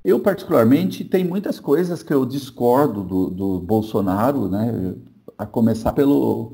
Eu, 0.07 0.21
particularmente, 0.21 1.03
tem 1.03 1.25
muitas 1.25 1.59
coisas 1.59 2.01
que 2.01 2.15
eu 2.15 2.25
discordo 2.25 3.03
do, 3.03 3.29
do 3.29 3.59
Bolsonaro, 3.59 4.49
né? 4.49 4.95
a 5.37 5.45
começar 5.45 5.93
pelo 5.95 6.53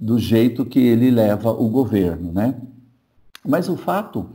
do 0.00 0.18
jeito 0.18 0.64
que 0.64 0.78
ele 0.78 1.10
leva 1.10 1.50
o 1.50 1.68
governo. 1.68 2.32
Né? 2.32 2.58
Mas 3.46 3.68
o 3.68 3.76
fato 3.76 4.30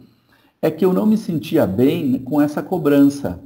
é 0.61 0.69
que 0.69 0.85
eu 0.85 0.93
não 0.93 1.07
me 1.07 1.17
sentia 1.17 1.65
bem 1.65 2.19
com 2.19 2.39
essa 2.39 2.61
cobrança. 2.61 3.43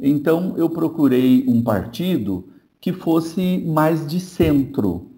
Então, 0.00 0.54
eu 0.56 0.70
procurei 0.70 1.44
um 1.46 1.62
partido 1.62 2.48
que 2.80 2.94
fosse 2.94 3.58
mais 3.58 4.06
de 4.06 4.20
centro. 4.20 5.10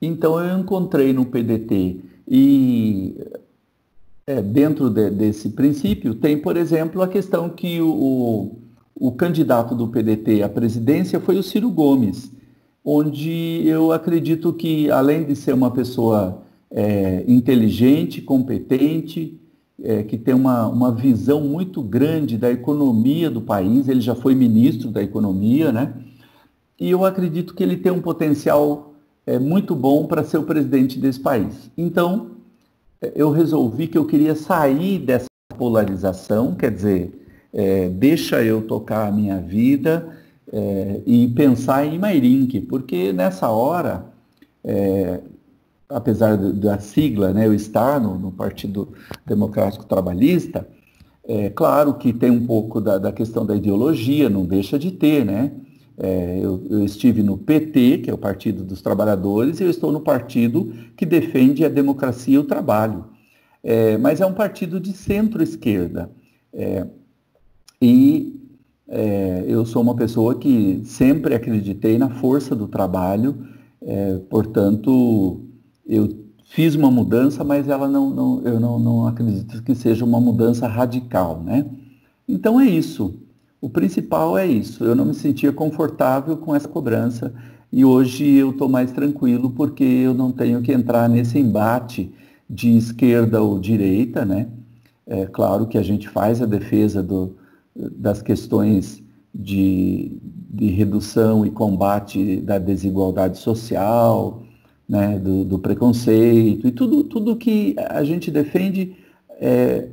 Então, 0.00 0.38
eu 0.38 0.60
encontrei 0.60 1.12
no 1.12 1.26
PDT 1.26 2.00
e 2.28 3.20
é, 4.28 4.42
dentro 4.42 4.90
de, 4.90 5.08
desse 5.08 5.48
princípio, 5.48 6.14
tem, 6.14 6.36
por 6.36 6.54
exemplo, 6.54 7.00
a 7.00 7.08
questão 7.08 7.48
que 7.48 7.80
o, 7.80 8.58
o, 8.94 9.12
candidato 9.12 9.74
do 9.74 9.88
PDT 9.88 10.42
à 10.42 10.50
presidência 10.50 11.18
foi 11.18 11.38
o 11.38 11.42
Ciro 11.42 11.70
Gomes, 11.70 12.30
onde 12.84 13.66
eu 13.66 13.90
acredito 13.90 14.52
que, 14.52 14.90
além 14.90 15.24
de 15.24 15.34
ser 15.34 15.54
uma 15.54 15.70
pessoa 15.70 16.42
é, 16.70 17.24
inteligente, 17.26 18.20
competente, 18.20 19.40
é, 19.82 20.02
que 20.02 20.18
tem 20.18 20.34
uma, 20.34 20.66
uma 20.66 20.92
visão 20.92 21.40
muito 21.40 21.80
grande 21.80 22.36
da 22.36 22.50
economia 22.50 23.30
do 23.30 23.40
país, 23.40 23.88
ele 23.88 24.02
já 24.02 24.14
foi 24.14 24.34
ministro 24.34 24.90
da 24.90 25.02
economia, 25.02 25.72
né? 25.72 25.94
E 26.78 26.90
eu 26.90 27.02
acredito 27.02 27.54
que 27.54 27.62
ele 27.62 27.78
tem 27.78 27.90
um 27.90 28.02
potencial 28.02 28.92
é, 29.24 29.38
muito 29.38 29.74
bom 29.74 30.04
para 30.04 30.22
ser 30.22 30.36
o 30.36 30.42
presidente 30.42 30.98
desse 30.98 31.18
país. 31.18 31.70
Então, 31.78 32.37
eu 33.14 33.30
resolvi 33.30 33.86
que 33.86 33.96
eu 33.98 34.04
queria 34.04 34.34
sair 34.34 34.98
dessa 34.98 35.26
polarização, 35.56 36.54
quer 36.54 36.70
dizer, 36.70 37.26
é, 37.52 37.88
deixa 37.88 38.42
eu 38.42 38.62
tocar 38.62 39.08
a 39.08 39.12
minha 39.12 39.40
vida 39.40 40.08
é, 40.52 41.00
e 41.06 41.28
pensar 41.28 41.86
em 41.86 41.98
Mairink, 41.98 42.60
porque 42.62 43.12
nessa 43.12 43.48
hora, 43.48 44.04
é, 44.64 45.20
apesar 45.88 46.36
da 46.36 46.78
sigla, 46.78 47.32
né, 47.32 47.46
eu 47.46 47.54
estar 47.54 48.00
no, 48.00 48.18
no 48.18 48.30
Partido 48.30 48.88
Democrático 49.26 49.84
Trabalhista, 49.84 50.66
é 51.26 51.50
claro 51.50 51.94
que 51.94 52.12
tem 52.12 52.30
um 52.30 52.46
pouco 52.46 52.80
da, 52.80 52.96
da 52.98 53.12
questão 53.12 53.44
da 53.44 53.54
ideologia, 53.54 54.30
não 54.30 54.46
deixa 54.46 54.78
de 54.78 54.90
ter, 54.90 55.26
né? 55.26 55.52
É, 56.00 56.38
eu, 56.40 56.64
eu, 56.70 56.84
estive 56.84 57.22
no 57.24 57.36
PT, 57.36 57.98
que 57.98 58.10
é 58.10 58.14
o 58.14 58.18
Partido 58.18 58.62
dos 58.62 58.80
Trabalhadores, 58.80 59.58
e 59.58 59.64
eu 59.64 59.70
estou 59.70 59.90
no 59.90 60.00
partido 60.00 60.72
que 60.96 61.04
defende 61.04 61.64
a 61.64 61.68
democracia 61.68 62.36
e 62.36 62.38
o 62.38 62.44
trabalho. 62.44 63.06
É, 63.64 63.98
mas 63.98 64.20
é 64.20 64.26
um 64.26 64.32
partido 64.32 64.78
de 64.78 64.92
centro-esquerda. 64.92 66.10
É, 66.52 66.86
e 67.82 68.40
é, 68.88 69.44
eu 69.48 69.66
sou 69.66 69.82
uma 69.82 69.96
pessoa 69.96 70.36
que 70.36 70.80
sempre 70.84 71.34
acreditei 71.34 71.98
na 71.98 72.08
força 72.08 72.54
do 72.54 72.68
trabalho, 72.68 73.46
é, 73.82 74.18
portanto, 74.30 75.40
eu 75.84 76.08
fiz 76.44 76.74
uma 76.74 76.90
mudança, 76.90 77.42
mas 77.42 77.68
ela 77.68 77.88
não, 77.88 78.10
não 78.10 78.42
eu 78.42 78.60
não, 78.60 78.78
não 78.78 79.06
acredito 79.06 79.62
que 79.62 79.74
seja 79.74 80.04
uma 80.04 80.20
mudança 80.20 80.66
radical. 80.66 81.42
Né? 81.42 81.66
Então 82.26 82.60
é 82.60 82.66
isso. 82.66 83.14
O 83.60 83.68
principal 83.68 84.38
é 84.38 84.46
isso. 84.46 84.84
Eu 84.84 84.94
não 84.94 85.06
me 85.06 85.14
sentia 85.14 85.52
confortável 85.52 86.36
com 86.36 86.54
essa 86.54 86.68
cobrança 86.68 87.32
e 87.72 87.84
hoje 87.84 88.26
eu 88.34 88.50
estou 88.50 88.68
mais 88.68 88.92
tranquilo 88.92 89.50
porque 89.50 89.84
eu 89.84 90.14
não 90.14 90.32
tenho 90.32 90.62
que 90.62 90.72
entrar 90.72 91.08
nesse 91.08 91.38
embate 91.38 92.12
de 92.48 92.76
esquerda 92.76 93.42
ou 93.42 93.58
direita, 93.58 94.24
né? 94.24 94.48
É 95.06 95.26
claro 95.26 95.66
que 95.66 95.76
a 95.76 95.82
gente 95.82 96.08
faz 96.08 96.40
a 96.40 96.46
defesa 96.46 97.02
do, 97.02 97.36
das 97.74 98.22
questões 98.22 99.02
de, 99.34 100.18
de, 100.50 100.66
redução 100.68 101.46
e 101.46 101.50
combate 101.50 102.40
da 102.40 102.58
desigualdade 102.58 103.38
social, 103.38 104.42
né, 104.88 105.18
do, 105.18 105.44
do, 105.44 105.58
preconceito 105.58 106.66
e 106.66 106.72
tudo, 106.72 107.04
tudo 107.04 107.36
que 107.36 107.74
a 107.78 108.02
gente 108.04 108.30
defende, 108.30 108.96
é, 109.40 109.88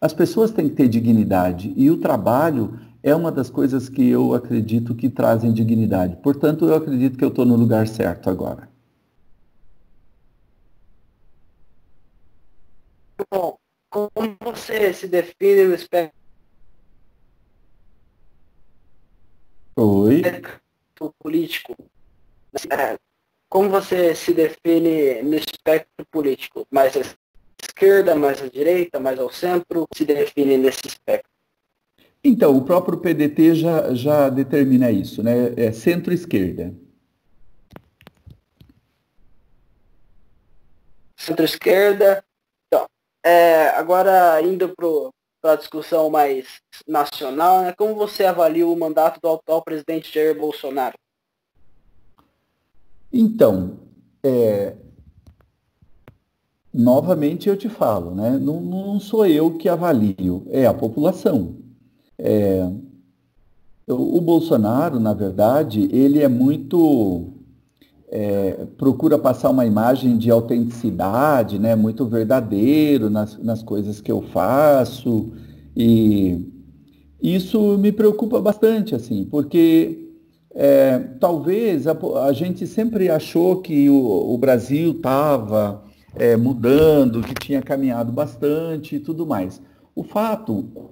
as 0.00 0.12
pessoas 0.12 0.50
têm 0.50 0.68
que 0.68 0.74
ter 0.74 0.88
dignidade 0.88 1.72
e 1.76 1.90
o 1.90 1.98
trabalho 1.98 2.74
é 3.02 3.14
uma 3.14 3.32
das 3.32 3.50
coisas 3.50 3.88
que 3.88 4.08
eu 4.08 4.32
acredito 4.34 4.94
que 4.94 5.10
trazem 5.10 5.52
dignidade. 5.52 6.16
Portanto, 6.16 6.66
eu 6.66 6.74
acredito 6.74 7.18
que 7.18 7.24
eu 7.24 7.28
estou 7.28 7.44
no 7.44 7.56
lugar 7.56 7.88
certo 7.88 8.30
agora. 8.30 8.70
Bom, 13.30 13.56
como 13.90 14.36
você 14.40 14.92
se 14.92 15.08
define 15.08 15.64
no 15.64 15.74
espectro 15.74 16.14
Oi? 19.76 20.22
político? 21.18 21.74
É, 22.70 22.96
como 23.48 23.68
você 23.68 24.14
se 24.14 24.32
define 24.32 25.22
no 25.22 25.34
espectro 25.34 26.06
político? 26.10 26.66
Mais 26.70 26.96
à 26.96 27.00
esquerda, 27.62 28.14
mais 28.14 28.40
à 28.42 28.48
direita, 28.48 29.00
mais 29.00 29.18
ao 29.18 29.30
centro? 29.30 29.86
Se 29.94 30.04
define 30.04 30.56
nesse 30.56 30.86
espectro? 30.86 31.31
Então, 32.24 32.56
o 32.56 32.64
próprio 32.64 32.98
PDT 32.98 33.56
já, 33.56 33.94
já 33.94 34.28
determina 34.28 34.92
isso, 34.92 35.22
né? 35.22 35.52
É 35.56 35.72
centro-esquerda. 35.72 36.72
Centro-esquerda. 41.16 42.24
Então, 42.66 42.86
é, 43.24 43.70
agora 43.70 44.40
indo 44.40 44.72
para 45.40 45.54
a 45.54 45.56
discussão 45.56 46.08
mais 46.10 46.60
nacional, 46.86 47.62
né? 47.62 47.74
como 47.76 47.96
você 47.96 48.24
avalia 48.24 48.66
o 48.66 48.78
mandato 48.78 49.20
do 49.20 49.28
atual 49.28 49.62
presidente 49.62 50.14
Jair 50.14 50.38
Bolsonaro? 50.38 50.94
Então, 53.12 53.80
é, 54.22 54.76
novamente 56.72 57.48
eu 57.48 57.56
te 57.56 57.68
falo, 57.68 58.14
né? 58.14 58.30
Não, 58.30 58.60
não 58.60 59.00
sou 59.00 59.26
eu 59.26 59.58
que 59.58 59.68
avalio, 59.68 60.46
é 60.50 60.66
a 60.66 60.72
população. 60.72 61.61
É, 62.24 62.70
o 63.88 64.20
Bolsonaro, 64.20 65.00
na 65.00 65.12
verdade, 65.12 65.88
ele 65.90 66.20
é 66.20 66.28
muito. 66.28 67.32
É, 68.08 68.66
procura 68.76 69.18
passar 69.18 69.50
uma 69.50 69.66
imagem 69.66 70.18
de 70.18 70.30
autenticidade, 70.30 71.58
né, 71.58 71.74
muito 71.74 72.06
verdadeiro 72.06 73.08
nas, 73.08 73.38
nas 73.38 73.62
coisas 73.62 74.00
que 74.00 74.12
eu 74.12 74.22
faço. 74.22 75.32
E 75.74 76.46
isso 77.20 77.76
me 77.78 77.90
preocupa 77.90 78.40
bastante, 78.40 78.94
assim, 78.94 79.24
porque 79.24 80.10
é, 80.54 80.98
talvez 81.18 81.86
a, 81.86 81.96
a, 82.26 82.32
gente 82.32 82.66
sempre 82.66 83.08
achou 83.08 83.62
que 83.62 83.88
o, 83.88 84.34
o 84.34 84.38
Brasil 84.38 84.92
estava 84.92 85.82
é, 86.14 86.36
mudando, 86.36 87.22
que 87.22 87.34
tinha 87.34 87.62
caminhado 87.62 88.12
bastante 88.12 88.96
e 88.96 89.00
tudo 89.00 89.26
mais. 89.26 89.60
O 89.94 90.04
fato 90.04 90.91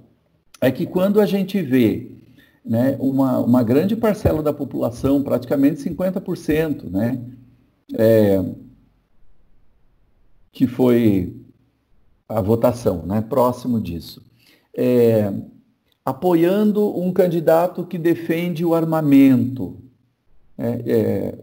é 0.61 0.71
que 0.71 0.87
quando 0.87 1.21
a 1.21 1.27
gente 1.27 1.61
vê 1.63 2.11
né, 2.65 2.97
uma, 3.01 3.39
uma 3.39 3.63
grande 3.63 3.97
parcela 3.97 4.43
da 4.43 4.53
população, 4.53 5.23
praticamente 5.23 5.83
50%, 5.83 6.91
né, 6.91 7.21
é, 7.95 8.45
que 10.53 10.67
foi 10.67 11.37
a 12.29 12.41
votação, 12.41 13.05
né, 13.07 13.21
próximo 13.23 13.81
disso, 13.81 14.23
é, 14.77 15.33
apoiando 16.05 16.97
um 16.99 17.13
candidato 17.13 17.85
que 17.85 17.99
defende 17.99 18.65
o 18.65 18.75
armamento. 18.75 19.77
É, 20.57 20.83
é, 20.87 21.39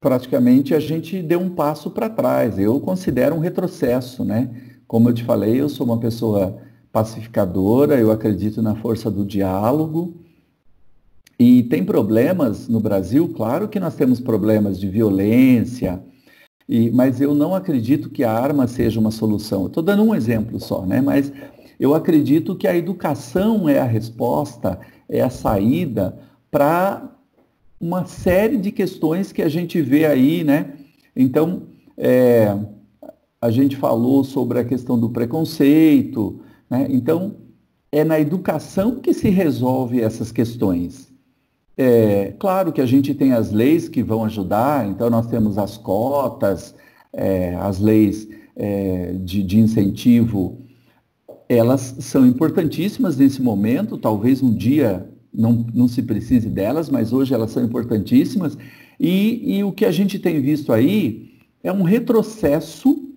praticamente 0.00 0.74
a 0.74 0.80
gente 0.80 1.20
deu 1.22 1.40
um 1.40 1.50
passo 1.50 1.90
para 1.90 2.08
trás. 2.08 2.58
Eu 2.58 2.80
considero 2.80 3.34
um 3.34 3.40
retrocesso, 3.40 4.24
né? 4.24 4.50
Como 4.86 5.08
eu 5.08 5.14
te 5.14 5.24
falei, 5.24 5.60
eu 5.60 5.68
sou 5.68 5.86
uma 5.86 5.98
pessoa 5.98 6.58
pacificadora, 6.92 7.98
eu 7.98 8.10
acredito 8.10 8.62
na 8.62 8.74
força 8.74 9.10
do 9.10 9.24
diálogo. 9.24 10.14
E 11.38 11.62
tem 11.64 11.84
problemas 11.84 12.68
no 12.68 12.80
Brasil, 12.80 13.28
claro 13.28 13.68
que 13.68 13.78
nós 13.78 13.94
temos 13.94 14.18
problemas 14.18 14.78
de 14.78 14.88
violência, 14.88 16.02
e, 16.68 16.90
mas 16.90 17.20
eu 17.20 17.34
não 17.34 17.54
acredito 17.54 18.10
que 18.10 18.24
a 18.24 18.32
arma 18.32 18.66
seja 18.66 19.00
uma 19.00 19.10
solução. 19.10 19.66
Estou 19.66 19.82
dando 19.82 20.02
um 20.02 20.14
exemplo 20.14 20.60
só, 20.60 20.84
né? 20.84 21.00
Mas 21.00 21.32
eu 21.78 21.94
acredito 21.94 22.56
que 22.56 22.66
a 22.66 22.76
educação 22.76 23.68
é 23.68 23.78
a 23.78 23.84
resposta, 23.84 24.78
é 25.08 25.20
a 25.20 25.30
saída 25.30 26.18
para 26.50 27.08
uma 27.80 28.04
série 28.04 28.58
de 28.58 28.72
questões 28.72 29.32
que 29.32 29.40
a 29.40 29.48
gente 29.48 29.80
vê 29.80 30.04
aí, 30.04 30.42
né? 30.42 30.74
Então, 31.14 31.62
é, 31.96 32.54
a 33.40 33.50
gente 33.50 33.76
falou 33.76 34.24
sobre 34.24 34.58
a 34.58 34.64
questão 34.64 34.98
do 34.98 35.08
preconceito, 35.08 36.40
né? 36.70 36.86
Então, 36.90 37.36
é 37.90 38.04
na 38.04 38.20
educação 38.20 38.96
que 38.96 39.14
se 39.14 39.28
resolve 39.28 40.00
essas 40.00 40.30
questões. 40.30 41.08
É, 41.76 42.34
claro 42.38 42.72
que 42.72 42.80
a 42.80 42.86
gente 42.86 43.14
tem 43.14 43.32
as 43.32 43.52
leis 43.52 43.88
que 43.88 44.02
vão 44.02 44.24
ajudar, 44.24 44.86
então 44.88 45.08
nós 45.08 45.26
temos 45.28 45.56
as 45.56 45.76
cotas, 45.76 46.74
é, 47.12 47.54
as 47.54 47.78
leis 47.78 48.28
é, 48.56 49.12
de, 49.12 49.42
de 49.42 49.60
incentivo, 49.60 50.58
elas 51.48 51.96
são 52.00 52.26
importantíssimas 52.26 53.16
nesse 53.16 53.40
momento, 53.40 53.96
talvez 53.96 54.42
um 54.42 54.52
dia 54.52 55.08
não, 55.32 55.64
não 55.72 55.88
se 55.88 56.02
precise 56.02 56.48
delas, 56.48 56.90
mas 56.90 57.12
hoje 57.12 57.32
elas 57.32 57.52
são 57.52 57.64
importantíssimas. 57.64 58.58
E, 58.98 59.56
e 59.58 59.64
o 59.64 59.72
que 59.72 59.84
a 59.84 59.92
gente 59.92 60.18
tem 60.18 60.40
visto 60.40 60.72
aí 60.72 61.30
é 61.62 61.72
um 61.72 61.82
retrocesso 61.82 63.07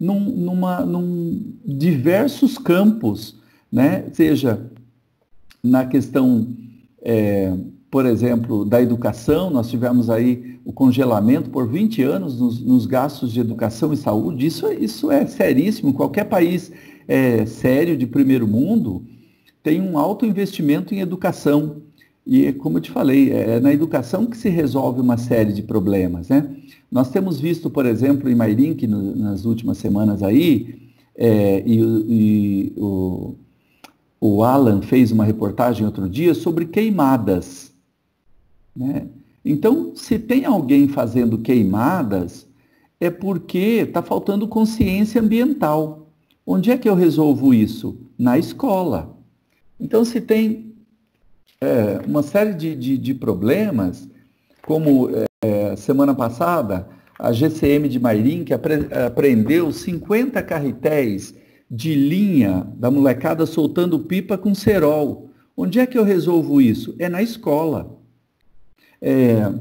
num, 0.00 0.18
numa, 0.18 0.80
num 0.80 1.52
diversos 1.64 2.56
campos, 2.56 3.36
né? 3.70 4.06
seja 4.14 4.66
na 5.62 5.84
questão, 5.84 6.48
é, 7.02 7.54
por 7.90 8.06
exemplo, 8.06 8.64
da 8.64 8.80
educação, 8.80 9.50
nós 9.50 9.68
tivemos 9.68 10.08
aí 10.08 10.58
o 10.64 10.72
congelamento 10.72 11.50
por 11.50 11.68
20 11.68 12.02
anos 12.02 12.40
nos, 12.40 12.60
nos 12.60 12.86
gastos 12.86 13.30
de 13.30 13.40
educação 13.40 13.92
e 13.92 13.96
saúde, 13.96 14.46
isso, 14.46 14.72
isso 14.72 15.10
é 15.10 15.26
seríssimo, 15.26 15.92
qualquer 15.92 16.24
país 16.24 16.72
é, 17.06 17.44
sério 17.44 17.96
de 17.96 18.06
primeiro 18.06 18.46
mundo 18.48 19.04
tem 19.62 19.80
um 19.80 19.98
alto 19.98 20.24
investimento 20.24 20.94
em 20.94 21.00
educação. 21.00 21.82
E, 22.26 22.52
como 22.52 22.78
eu 22.78 22.82
te 22.82 22.90
falei, 22.90 23.30
é 23.30 23.58
na 23.60 23.72
educação 23.72 24.26
que 24.26 24.36
se 24.36 24.48
resolve 24.48 25.00
uma 25.00 25.16
série 25.16 25.52
de 25.52 25.62
problemas. 25.62 26.28
Né? 26.28 26.54
Nós 26.90 27.10
temos 27.10 27.40
visto, 27.40 27.70
por 27.70 27.86
exemplo, 27.86 28.28
em 28.28 28.34
Mairink, 28.34 28.86
no, 28.86 29.16
nas 29.16 29.44
últimas 29.44 29.78
semanas 29.78 30.22
aí, 30.22 30.90
é, 31.16 31.62
e, 31.66 31.80
e 31.80 32.72
o, 32.76 33.34
o 34.20 34.42
Alan 34.44 34.82
fez 34.82 35.10
uma 35.10 35.24
reportagem 35.24 35.84
outro 35.84 36.08
dia 36.08 36.34
sobre 36.34 36.66
queimadas. 36.66 37.72
Né? 38.76 39.06
Então, 39.44 39.92
se 39.94 40.18
tem 40.18 40.44
alguém 40.44 40.88
fazendo 40.88 41.38
queimadas, 41.38 42.46
é 43.00 43.10
porque 43.10 43.84
está 43.86 44.02
faltando 44.02 44.46
consciência 44.46 45.20
ambiental. 45.20 46.08
Onde 46.46 46.70
é 46.70 46.76
que 46.76 46.88
eu 46.88 46.94
resolvo 46.94 47.54
isso? 47.54 47.96
Na 48.18 48.38
escola. 48.38 49.16
Então, 49.78 50.04
se 50.04 50.20
tem 50.20 50.69
é, 51.60 52.00
uma 52.06 52.22
série 52.22 52.54
de, 52.54 52.74
de, 52.74 52.96
de 52.96 53.14
problemas, 53.14 54.08
como 54.62 55.10
é, 55.42 55.76
semana 55.76 56.14
passada, 56.14 56.88
a 57.18 57.32
GCM 57.32 57.88
de 57.88 58.00
Mairim, 58.00 58.44
que 58.44 58.54
apre, 58.54 58.88
apreendeu 59.06 59.70
50 59.70 60.42
carretéis 60.42 61.34
de 61.70 61.94
linha 61.94 62.66
da 62.76 62.90
molecada 62.90 63.44
soltando 63.44 63.98
pipa 64.00 64.38
com 64.38 64.54
cerol. 64.54 65.30
Onde 65.56 65.78
é 65.78 65.86
que 65.86 65.98
eu 65.98 66.04
resolvo 66.04 66.60
isso? 66.60 66.94
É 66.98 67.08
na 67.08 67.22
escola. 67.22 67.98
É, 69.00 69.52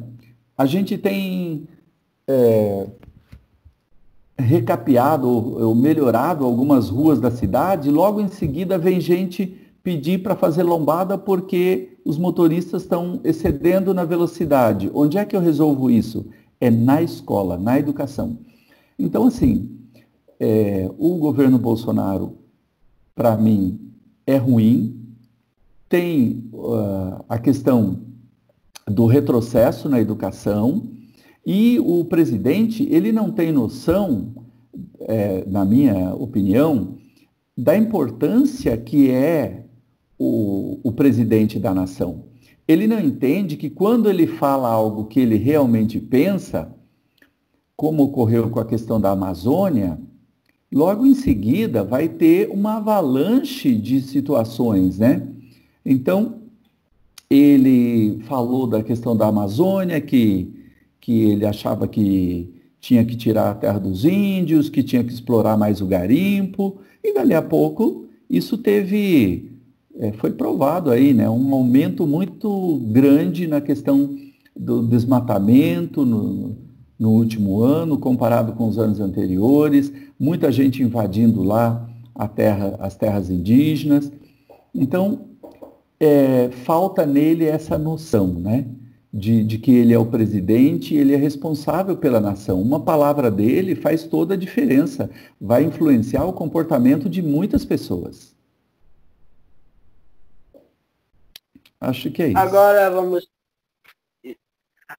a 0.57 0.65
gente 0.65 0.97
tem 0.97 1.67
é, 2.27 2.87
recapeado 4.37 5.27
ou 5.27 5.75
melhorado 5.75 6.45
algumas 6.45 6.89
ruas 6.89 7.19
da 7.19 7.29
cidade, 7.29 7.91
logo 7.91 8.21
em 8.21 8.29
seguida 8.29 8.77
vem 8.77 9.01
gente 9.01 9.57
pedir 9.83 10.21
para 10.23 10.35
fazer 10.35 10.63
lombada 10.63 11.17
porque 11.17 11.88
os 12.05 12.17
motoristas 12.17 12.83
estão 12.83 13.19
excedendo 13.23 13.93
na 13.93 14.03
velocidade. 14.03 14.89
Onde 14.93 15.17
é 15.17 15.25
que 15.25 15.35
eu 15.35 15.41
resolvo 15.41 15.89
isso? 15.89 16.25
É 16.59 16.69
na 16.69 17.01
escola, 17.01 17.57
na 17.57 17.79
educação. 17.79 18.39
Então, 18.97 19.27
assim, 19.27 19.69
é, 20.39 20.89
o 20.97 21.15
governo 21.17 21.57
Bolsonaro, 21.57 22.37
para 23.15 23.37
mim, 23.37 23.79
é 24.25 24.37
ruim. 24.37 24.95
Tem 25.87 26.49
uh, 26.53 27.23
a 27.27 27.37
questão 27.39 28.01
do 28.85 29.05
retrocesso 29.05 29.89
na 29.89 29.99
educação 29.99 30.83
e 31.45 31.79
o 31.79 32.05
presidente, 32.05 32.87
ele 32.91 33.11
não 33.11 33.31
tem 33.31 33.51
noção, 33.51 34.33
é, 34.99 35.43
na 35.47 35.65
minha 35.65 36.13
opinião, 36.13 36.97
da 37.57 37.75
importância 37.75 38.77
que 38.77 39.09
é 39.09 39.65
o, 40.19 40.79
o 40.83 40.91
presidente 40.91 41.57
da 41.57 41.73
nação. 41.73 42.25
Ele 42.67 42.85
não 42.85 42.99
entende 42.99 43.55
que 43.57 43.69
quando 43.69 44.09
ele 44.09 44.27
fala 44.27 44.67
algo 44.67 45.05
que 45.05 45.19
ele 45.19 45.37
realmente 45.37 45.99
pensa, 45.99 46.75
como 47.75 48.03
ocorreu 48.03 48.49
com 48.49 48.59
a 48.59 48.65
questão 48.65 48.99
da 48.99 49.11
Amazônia, 49.11 49.97
logo 50.71 51.05
em 51.05 51.15
seguida 51.15 51.83
vai 51.83 52.09
ter 52.09 52.49
uma 52.51 52.75
avalanche 52.75 53.73
de 53.73 54.01
situações, 54.01 54.99
né? 54.99 55.25
Então, 55.83 56.41
ele 57.29 58.19
falou 58.23 58.67
da 58.67 58.83
questão 58.83 59.15
da 59.15 59.27
Amazônia, 59.27 60.01
que, 60.01 60.53
que 60.99 61.21
ele 61.21 61.45
achava 61.45 61.87
que 61.87 62.53
tinha 62.79 63.03
que 63.05 63.15
tirar 63.15 63.51
a 63.51 63.55
terra 63.55 63.79
dos 63.79 64.05
índios, 64.05 64.69
que 64.69 64.83
tinha 64.83 65.03
que 65.03 65.13
explorar 65.13 65.57
mais 65.57 65.81
o 65.81 65.87
garimpo, 65.87 66.79
e 67.03 67.13
dali 67.13 67.33
a 67.33 67.41
pouco 67.41 68.05
isso 68.29 68.57
teve 68.57 69.49
é, 69.99 70.13
foi 70.13 70.31
provado 70.31 70.89
aí, 70.89 71.13
né, 71.13 71.29
um 71.29 71.53
aumento 71.53 72.07
muito 72.07 72.77
grande 72.85 73.45
na 73.45 73.59
questão 73.59 74.15
do 74.55 74.81
desmatamento 74.81 76.05
no, 76.05 76.55
no 76.97 77.11
último 77.11 77.61
ano, 77.61 77.97
comparado 77.97 78.53
com 78.53 78.67
os 78.67 78.79
anos 78.79 79.01
anteriores, 79.01 79.91
muita 80.17 80.51
gente 80.51 80.81
invadindo 80.81 81.43
lá 81.43 81.87
a 82.15 82.27
terra, 82.27 82.77
as 82.79 82.95
terras 82.95 83.29
indígenas. 83.29 84.09
Então, 84.73 85.21
é, 85.99 86.49
falta 86.63 87.05
nele 87.05 87.45
essa 87.45 87.77
noção, 87.77 88.27
né? 88.27 88.65
De, 89.11 89.43
de, 89.43 89.57
que 89.57 89.71
ele 89.71 89.91
é 89.91 89.97
o 89.97 90.05
presidente, 90.05 90.93
ele 90.93 91.13
é 91.13 91.17
responsável 91.17 91.97
pela 91.97 92.19
nação. 92.19 92.61
Uma 92.61 92.79
palavra 92.79 93.31
dele 93.31 93.73
faz 93.73 94.03
toda 94.03 94.35
a 94.35 94.37
diferença, 94.37 95.09
vai 95.41 95.63
influenciar 95.63 96.25
o 96.25 96.33
comportamento 96.33 97.09
de 97.09 97.19
muitas 97.19 97.65
pessoas. 97.65 98.38
Acho 101.79 102.11
que 102.11 102.23
é 102.23 102.27
isso. 102.29 102.37
Agora 102.37 102.89
vamos. 102.89 103.27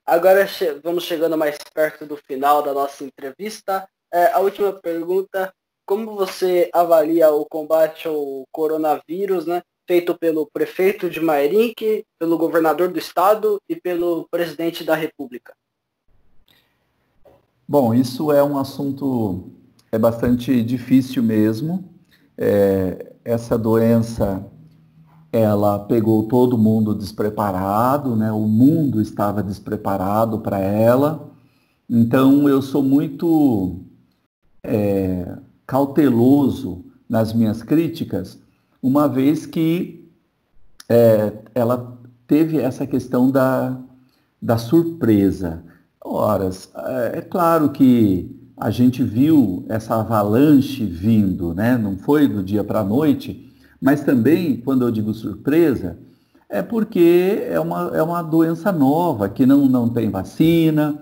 Agora 0.07 0.47
vamos 0.83 1.05
chegando 1.05 1.37
mais 1.37 1.59
perto 1.75 2.07
do 2.07 2.17
final 2.17 2.63
da 2.63 2.73
nossa 2.73 3.05
entrevista. 3.05 3.89
É, 4.13 4.33
a 4.33 4.39
última 4.39 4.73
pergunta: 4.73 5.53
como 5.85 6.15
você 6.15 6.71
avalia 6.73 7.31
o 7.31 7.45
combate 7.45 8.09
ao 8.09 8.45
coronavírus, 8.51 9.47
né? 9.47 9.63
Feito 9.87 10.17
pelo 10.17 10.47
prefeito 10.47 11.11
de 11.11 11.21
Mairink, 11.21 12.05
pelo 12.19 12.39
governador 12.39 12.89
do 12.89 12.99
estado 12.99 13.61
e 13.69 13.75
pelo 13.75 14.29
presidente 14.31 14.85
da 14.85 14.95
República? 14.95 15.53
Bom, 17.67 17.93
isso 17.93 18.31
é 18.31 18.43
um 18.43 18.57
assunto 18.57 19.53
é 19.93 19.99
bastante 19.99 20.63
difícil 20.63 21.23
mesmo. 21.23 21.93
É, 22.39 23.13
essa 23.25 23.59
doença 23.59 24.45
ela 25.33 25.79
pegou 25.79 26.25
todo 26.25 26.59
mundo 26.59 26.95
despreparado, 26.95 28.17
né? 28.17 28.33
o 28.33 28.47
mundo 28.47 29.01
estava 29.01 29.43
despreparado 29.43 30.41
para 30.41 30.59
ela. 30.59 31.31
Então 31.89 32.49
eu 32.49 32.61
sou 32.61 32.83
muito 32.83 33.81
é, 34.63 35.39
cauteloso 35.67 36.85
nas 37.09 37.33
minhas 37.33 37.63
críticas, 37.63 38.39
uma 38.83 39.09
vez 39.09 39.47
que 39.47 40.09
é, 40.89 41.33
ela 41.55 41.99
teve 42.27 42.59
essa 42.59 42.87
questão 42.87 43.31
da, 43.31 43.79
da 44.41 44.59
surpresa. 44.59 45.63
Ora, 46.05 46.51
é, 46.75 47.19
é 47.19 47.21
claro 47.21 47.71
que 47.71 48.37
a 48.57 48.71
gente 48.71 49.03
viu 49.03 49.65
essa 49.69 49.97
avalanche 49.97 50.85
vindo, 50.85 51.55
né? 51.55 51.79
não 51.79 51.97
foi 51.97 52.29
do 52.29 52.43
dia 52.43 52.63
para 52.63 52.81
a 52.81 52.85
noite, 52.85 53.50
mas 53.81 54.03
também, 54.03 54.57
quando 54.57 54.83
eu 54.85 54.91
digo 54.91 55.15
surpresa, 55.15 55.99
é 56.49 56.63
porque 56.63 57.47
é 57.49 57.59
uma, 57.59 57.91
é 57.95 58.03
uma 58.03 58.23
doença 58.23 58.71
nova, 58.71 59.29
que 59.29 59.47
não, 59.47 59.67
não 59.67 59.89
tem 59.89 60.11
vacina, 60.11 61.01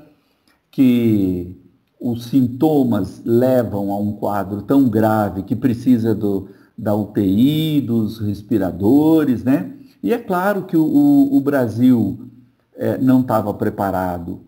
que 0.71 1.57
os 2.01 2.27
sintomas 2.27 3.23
levam 3.25 3.91
a 3.91 3.99
um 3.99 4.13
quadro 4.13 4.63
tão 4.63 4.89
grave 4.89 5.43
que 5.43 5.57
precisa 5.57 6.15
do, 6.15 6.49
da 6.77 6.95
UTI, 6.95 7.81
dos 7.81 8.21
respiradores, 8.21 9.43
né? 9.43 9.73
E 10.03 10.13
é 10.13 10.19
claro 10.19 10.63
que 10.63 10.77
o, 10.77 11.29
o 11.33 11.41
Brasil 11.41 12.29
é, 12.77 12.97
não 12.99 13.23
estava 13.23 13.53
preparado. 13.53 14.41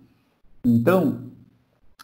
Então, 0.64 1.18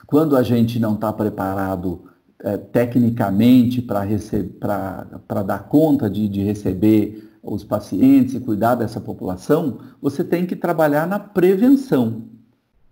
quando 0.07 0.37
a 0.37 0.43
gente 0.43 0.81
não 0.81 0.95
está 0.95 1.13
preparado 1.13 2.03
é, 2.43 2.57
tecnicamente 2.57 3.81
para 3.81 5.43
dar 5.45 5.69
conta 5.69 6.09
de, 6.09 6.29
de 6.29 6.43
receber 6.43 7.31
os 7.43 7.65
pacientes 7.65 8.35
e 8.35 8.41
cuidar 8.41 8.75
dessa 8.75 9.01
população, 9.01 9.79
você 10.01 10.25
tem 10.25 10.45
que 10.45 10.57
trabalhar 10.57 11.07
na 11.07 11.19
prevenção. 11.19 12.25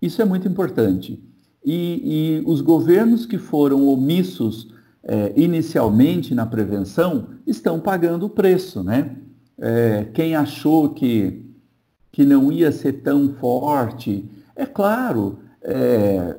Isso 0.01 0.23
é 0.23 0.25
muito 0.25 0.47
importante. 0.47 1.23
E, 1.65 2.41
e 2.41 2.43
os 2.47 2.61
governos 2.61 3.27
que 3.27 3.39
foram 3.39 3.87
omissos 3.89 4.73
é, 5.03 5.33
inicialmente 5.37 6.35
na 6.35 6.47
prevenção 6.47 7.29
estão 7.47 7.81
pagando 7.81 8.27
o 8.27 8.31
preço, 8.31 8.83
né? 8.83 9.17
É, 9.59 10.07
quem 10.13 10.35
achou 10.35 10.91
que, 10.91 11.45
que 12.11 12.25
não 12.25 12.51
ia 12.51 12.73
ser 12.73 12.95
tão 13.03 13.35
forte, 13.35 14.29
é 14.57 14.67
claro, 14.67 15.39
é, 15.63 16.37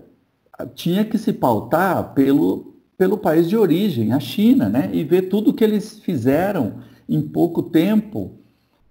tinha 0.73 1.05
que 1.05 1.17
se 1.17 1.31
pautar 1.33 2.13
pelo, 2.13 2.74
pelo 2.97 3.17
país 3.17 3.49
de 3.49 3.57
origem, 3.57 4.13
a 4.13 4.19
China, 4.19 4.69
né? 4.69 4.89
E 4.93 5.03
ver 5.03 5.23
tudo 5.23 5.53
que 5.53 5.63
eles 5.63 5.99
fizeram 5.99 6.75
em 7.07 7.21
pouco 7.21 7.63
tempo. 7.63 8.31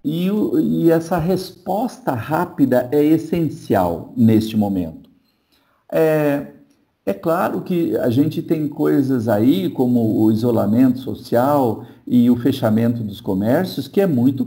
E, 0.05 0.29
e 0.29 0.91
essa 0.91 1.19
resposta 1.19 2.13
rápida 2.13 2.89
é 2.93 3.03
essencial 3.03 4.13
neste 4.17 4.57
momento. 4.57 5.09
É, 5.91 6.49
é 7.07 7.13
claro 7.13 7.63
que 7.63 7.97
a 7.97 8.11
gente 8.11 8.43
tem 8.43 8.69
coisas 8.69 9.29
aí, 9.29 9.71
como 9.71 10.23
o 10.23 10.31
isolamento 10.31 10.99
social 10.99 11.85
e 12.07 12.31
o 12.31 12.37
fechamento 12.37 13.03
dos 13.03 13.21
comércios, 13.21 13.89
que 13.89 14.01
é 14.01 14.07
muito 14.07 14.45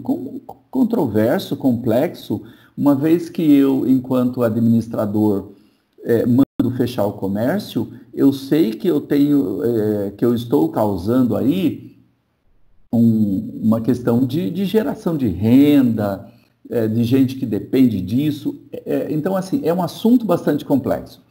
controverso, 0.70 1.56
complexo, 1.56 2.42
uma 2.78 2.94
vez 2.94 3.30
que 3.30 3.42
eu, 3.42 3.88
enquanto 3.88 4.44
administrador, 4.44 5.52
é, 6.04 6.26
mando 6.26 6.76
fechar 6.76 7.06
o 7.06 7.14
comércio, 7.14 7.92
eu 8.18 8.34
sei 8.34 8.72
que 8.72 8.88
eu 8.88 9.00
tenho, 9.00 9.64
é, 9.64 10.12
que 10.12 10.26
eu 10.26 10.34
estou 10.34 10.70
causando 10.70 11.36
aí 11.36 11.96
um, 12.92 13.62
uma 13.62 13.80
questão 13.80 14.26
de, 14.26 14.50
de, 14.50 14.66
geração 14.66 15.16
de 15.16 15.28
renda, 15.28 16.28
é, 16.68 16.88
de 16.88 17.04
gente 17.04 17.36
que 17.36 17.46
depende 17.46 18.02
disso. 18.02 18.60
É, 18.72 19.08
então, 19.12 19.36
assim, 19.36 19.62
é 19.64 19.72
um 19.72 19.84
assunto 19.84 20.26
bastante 20.26 20.66
complexo. 20.66 21.22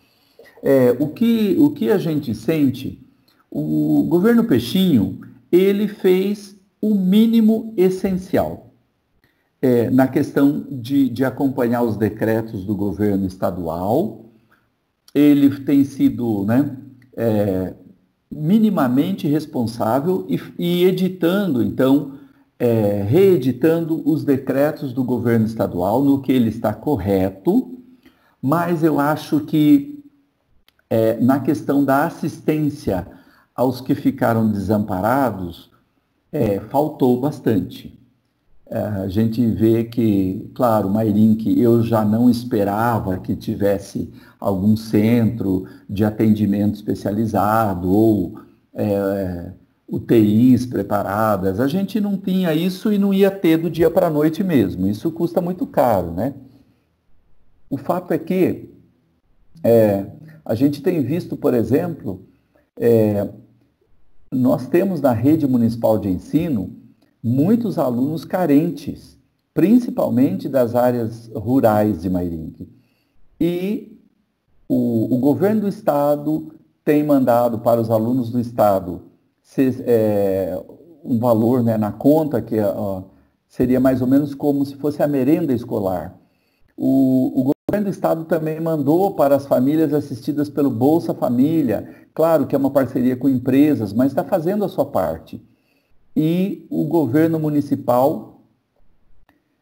É, 0.62 0.96
o, 1.00 1.08
que, 1.08 1.56
o 1.58 1.70
que 1.70 1.90
a 1.90 1.98
gente 1.98 2.32
sente, 2.32 3.04
o 3.50 4.04
governo 4.08 4.44
Peixinho, 4.44 5.20
ele 5.50 5.88
fez 5.88 6.56
o 6.80 6.94
mínimo 6.94 7.74
essencial 7.76 8.70
é, 9.60 9.90
na 9.90 10.06
questão 10.06 10.64
de, 10.70 11.08
de 11.08 11.24
acompanhar 11.24 11.82
os 11.82 11.96
decretos 11.96 12.64
do 12.64 12.76
governo 12.76 13.26
estadual. 13.26 14.25
Ele 15.16 15.48
tem 15.60 15.82
sido 15.82 16.44
né, 16.44 16.76
é, 17.16 17.74
minimamente 18.30 19.26
responsável 19.26 20.26
e, 20.28 20.38
e 20.58 20.84
editando, 20.84 21.62
então, 21.62 22.12
é, 22.58 23.02
reeditando 23.02 24.02
os 24.08 24.24
decretos 24.24 24.92
do 24.92 25.02
governo 25.02 25.46
estadual 25.46 26.04
no 26.04 26.20
que 26.20 26.32
ele 26.32 26.50
está 26.50 26.74
correto, 26.74 27.78
mas 28.42 28.84
eu 28.84 29.00
acho 29.00 29.40
que 29.40 30.04
é, 30.90 31.18
na 31.18 31.40
questão 31.40 31.82
da 31.82 32.04
assistência 32.04 33.06
aos 33.54 33.80
que 33.80 33.94
ficaram 33.94 34.50
desamparados, 34.50 35.70
é, 36.30 36.60
faltou 36.60 37.18
bastante. 37.18 37.95
É, 38.68 38.78
a 38.78 39.08
gente 39.08 39.46
vê 39.46 39.84
que, 39.84 40.50
claro, 40.54 40.90
Mairink, 40.90 41.58
eu 41.58 41.82
já 41.82 42.04
não 42.04 42.28
esperava 42.28 43.18
que 43.18 43.36
tivesse 43.36 44.12
algum 44.40 44.76
centro 44.76 45.66
de 45.88 46.04
atendimento 46.04 46.74
especializado 46.74 47.88
ou 47.88 48.40
é, 48.74 49.52
UTIs 49.88 50.66
preparadas. 50.66 51.60
A 51.60 51.68
gente 51.68 52.00
não 52.00 52.16
tinha 52.16 52.52
isso 52.54 52.92
e 52.92 52.98
não 52.98 53.14
ia 53.14 53.30
ter 53.30 53.56
do 53.56 53.70
dia 53.70 53.88
para 53.88 54.08
a 54.08 54.10
noite 54.10 54.42
mesmo. 54.42 54.88
Isso 54.88 55.12
custa 55.12 55.40
muito 55.40 55.64
caro, 55.66 56.10
né? 56.10 56.34
O 57.70 57.76
fato 57.76 58.12
é 58.12 58.18
que 58.18 58.68
é, 59.62 60.06
a 60.44 60.54
gente 60.54 60.82
tem 60.82 61.02
visto, 61.02 61.36
por 61.36 61.54
exemplo, 61.54 62.20
é, 62.78 63.28
nós 64.30 64.66
temos 64.66 65.00
na 65.00 65.12
rede 65.12 65.46
municipal 65.46 65.98
de 65.98 66.08
ensino 66.08 66.85
muitos 67.26 67.76
alunos 67.76 68.24
carentes, 68.24 69.18
principalmente 69.52 70.48
das 70.48 70.76
áreas 70.76 71.28
rurais 71.34 72.00
de 72.00 72.08
Mairinque. 72.08 72.68
E 73.40 74.00
o, 74.68 75.12
o, 75.12 75.18
governo 75.18 75.62
do 75.62 75.68
estado 75.68 76.54
tem 76.84 77.02
mandado 77.02 77.58
para 77.58 77.80
os 77.80 77.90
alunos 77.90 78.30
do 78.30 78.38
estado 78.38 79.02
se, 79.42 79.74
é, 79.84 80.56
um 81.02 81.18
valor 81.18 81.64
né, 81.64 81.76
na 81.76 81.90
conta 81.90 82.40
que 82.40 82.60
ó, 82.60 83.02
seria 83.48 83.80
mais 83.80 84.00
ou 84.00 84.06
menos 84.06 84.32
como 84.32 84.64
se 84.64 84.76
fosse 84.76 85.02
a 85.02 85.08
merenda 85.08 85.52
escolar. 85.52 86.16
O, 86.76 87.40
o 87.40 87.52
governo 87.68 87.90
do 87.90 87.92
estado 87.92 88.24
também 88.24 88.60
mandou 88.60 89.16
para 89.16 89.34
as 89.34 89.46
famílias 89.46 89.92
assistidas 89.92 90.48
pelo 90.48 90.70
Bolsa 90.70 91.12
Família. 91.12 91.92
Claro 92.14 92.46
que 92.46 92.54
é 92.54 92.58
uma 92.58 92.70
parceria 92.70 93.16
com 93.16 93.28
empresas, 93.28 93.92
mas 93.92 94.12
está 94.12 94.22
fazendo 94.22 94.64
a 94.64 94.68
sua 94.68 94.86
parte. 94.86 95.44
E 96.16 96.66
o 96.70 96.84
governo 96.84 97.38
municipal, 97.38 98.40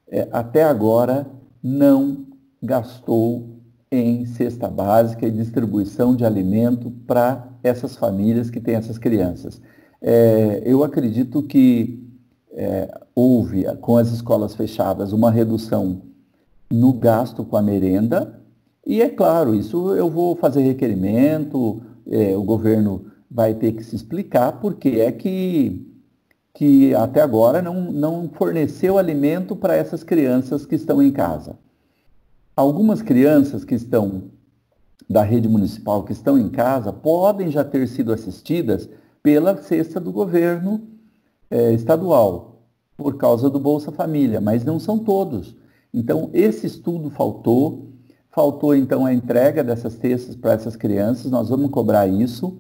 é, 0.09 0.29
até 0.31 0.63
agora, 0.63 1.27
não 1.63 2.27
gastou 2.63 3.59
em 3.91 4.25
cesta 4.27 4.69
básica 4.69 5.27
e 5.27 5.31
distribuição 5.31 6.15
de 6.15 6.25
alimento 6.25 6.91
para 7.07 7.49
essas 7.63 7.97
famílias 7.97 8.51
que 8.51 8.61
têm 8.61 8.75
essas 8.75 8.99
crianças. 8.99 9.61
É, 10.01 10.63
eu 10.65 10.85
acredito 10.85 11.43
que 11.43 12.05
é, 12.53 12.89
houve, 13.15 13.65
com 13.81 13.97
as 13.97 14.13
escolas 14.13 14.55
fechadas, 14.55 15.13
uma 15.13 15.31
redução 15.31 16.03
no 16.71 16.93
gasto 16.93 17.45
com 17.45 17.57
a 17.57 17.63
merenda. 17.63 18.41
E 18.87 19.01
é 19.01 19.09
claro, 19.09 19.55
isso 19.55 19.95
eu 19.95 20.11
vou 20.11 20.37
fazer 20.37 20.63
requerimento, 20.63 21.83
é, 22.07 22.37
o 22.37 22.43
governo 22.43 23.07
vai 23.31 23.55
ter 23.55 23.73
que 23.73 23.83
se 23.83 23.97
explicar 23.97 24.61
porque 24.61 25.01
é 25.01 25.11
que, 25.11 25.94
que 26.55 26.95
até 26.95 27.21
agora 27.21 27.61
não, 27.61 27.93
não 27.93 28.31
forneceu 28.33 28.97
alimento 28.97 29.57
para 29.57 29.75
essas 29.75 30.05
crianças 30.05 30.65
que 30.65 30.77
estão 30.77 31.03
em 31.03 31.11
casa. 31.11 31.59
Algumas 32.57 33.03
crianças 33.03 33.65
que 33.65 33.75
estão 33.75 34.31
da 35.11 35.23
rede 35.23 35.49
municipal 35.49 36.05
que 36.05 36.13
estão 36.13 36.39
em 36.39 36.49
casa 36.49 36.93
podem 36.93 37.51
já 37.51 37.65
ter 37.65 37.87
sido 37.89 38.13
assistidas 38.13 38.89
pela 39.21 39.57
cesta 39.57 39.99
do 39.99 40.13
governo 40.13 40.81
é, 41.51 41.73
estadual, 41.73 42.63
por 42.97 43.17
causa 43.17 43.51
do 43.51 43.59
Bolsa 43.59 43.91
Família, 43.91 44.41
mas 44.41 44.65
não 44.65 44.79
são 44.79 44.99
todos. 44.99 45.57
Então, 45.93 46.31
esse 46.33 46.67
estudo 46.67 47.11
faltou, 47.11 47.91
faltou 48.31 48.77
então 48.77 49.05
a 49.05 49.13
entrega 49.13 49.65
dessas 49.65 49.95
cestas 49.95 50.37
para 50.37 50.53
essas 50.53 50.77
crianças, 50.77 51.31
nós 51.31 51.49
vamos 51.49 51.71
cobrar 51.71 52.07
isso. 52.07 52.59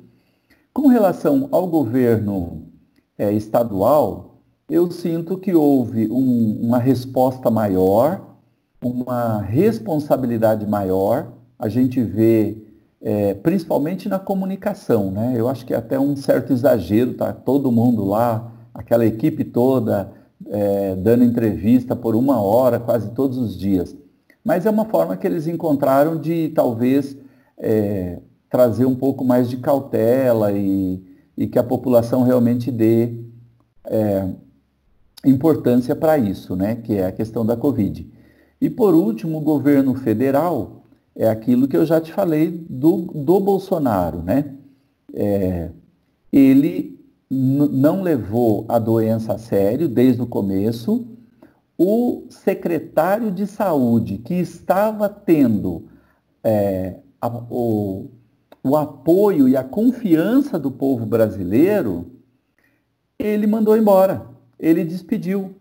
Com 0.73 0.89
relação 0.89 1.49
ao 1.53 1.69
governo 1.69 2.74
é, 3.18 3.33
estadual, 3.33 4.35
eu 4.68 4.90
sinto 4.90 5.37
que 5.37 5.55
houve 5.55 6.11
um, 6.11 6.61
uma 6.62 6.79
resposta 6.79 7.50
maior, 7.50 8.37
uma 8.83 9.40
responsabilidade 9.40 10.66
maior, 10.66 11.33
a 11.59 11.68
gente 11.68 12.03
vê 12.03 12.59
é, 13.00 13.35
principalmente 13.35 14.09
na 14.09 14.18
comunicação, 14.18 15.11
né? 15.11 15.35
Eu 15.37 15.48
acho 15.48 15.66
que 15.66 15.74
é 15.74 15.77
até 15.77 16.00
um 16.00 16.16
certo 16.16 16.53
exagero, 16.53 17.14
tá 17.14 17.33
todo 17.33 17.70
mundo 17.70 18.05
lá, 18.05 18.50
aquela 18.72 19.05
equipe 19.05 19.44
toda, 19.44 20.11
é, 20.48 20.96
dando 20.96 21.24
entrevista 21.24 21.94
por 21.94 22.16
uma 22.16 22.40
hora 22.40 22.81
quase 22.81 23.11
todos 23.11 23.37
os 23.37 23.59
dias. 23.59 23.94
Mas 24.42 24.66
é 24.66 24.70
uma 24.70 24.87
forma 24.87 25.16
que 25.16 25.27
eles 25.27 25.46
encontraram 25.46 26.18
de 26.18 26.48
talvez 26.50 27.16
é, 27.59 28.18
trazer 28.48 28.87
um 28.87 28.94
pouco 28.94 29.24
mais 29.24 29.48
de 29.48 29.59
cautela 29.59 30.53
e, 30.53 31.03
e 31.37 31.47
que 31.47 31.59
a 31.59 31.64
população 31.64 32.23
realmente 32.23 32.70
dê 32.70 33.25
é, 33.87 34.29
importância 35.25 35.94
para 35.94 36.16
isso, 36.18 36.55
né? 36.55 36.77
que 36.77 36.94
é 36.94 37.07
a 37.07 37.12
questão 37.12 37.44
da 37.44 37.57
Covid. 37.57 38.11
E 38.61 38.70
por 38.70 38.94
último, 38.94 39.38
o 39.38 39.42
governo 39.42 39.94
federal 39.94 40.85
é 41.14 41.29
aquilo 41.29 41.68
que 41.68 41.77
eu 41.77 41.85
já 41.85 42.01
te 42.01 42.12
falei 42.12 42.51
do, 42.51 43.03
do 43.12 43.40
Bolsonaro. 43.40 44.23
Né? 44.23 44.55
É, 45.12 45.70
ele 46.33 47.01
não 47.31 48.03
levou 48.03 48.64
a 48.68 48.79
doença 48.79 49.35
a 49.35 49.38
sério 49.38 49.88
desde 49.88 50.23
o 50.23 50.27
começo. 50.27 51.07
O 51.77 52.27
secretário 52.31 53.31
de 53.31 53.47
saúde, 53.47 54.18
que 54.18 54.35
estava 54.35 55.09
tendo 55.09 55.88
é, 56.42 57.01
a, 57.20 57.29
o, 57.51 58.11
o 58.64 58.77
apoio 58.77 59.46
e 59.46 59.59
a 59.59 59.62
confiança 59.62 60.59
do 60.59 60.70
povo 60.70 61.05
brasileiro, 61.05 62.11
ele 63.18 63.46
mandou 63.46 63.77
embora, 63.77 64.27
ele 64.59 64.83
despediu. 64.83 65.55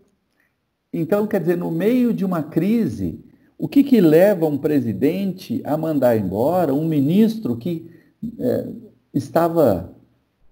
Então, 0.90 1.26
quer 1.26 1.40
dizer, 1.40 1.58
no 1.58 1.70
meio 1.70 2.14
de 2.14 2.24
uma 2.24 2.42
crise, 2.42 3.22
o 3.58 3.68
que, 3.68 3.84
que 3.84 4.00
leva 4.00 4.46
um 4.46 4.56
presidente 4.56 5.60
a 5.64 5.76
mandar 5.76 6.16
embora 6.16 6.72
um 6.72 6.88
ministro 6.88 7.56
que 7.56 7.90
é, 8.38 8.68
estava 9.12 9.94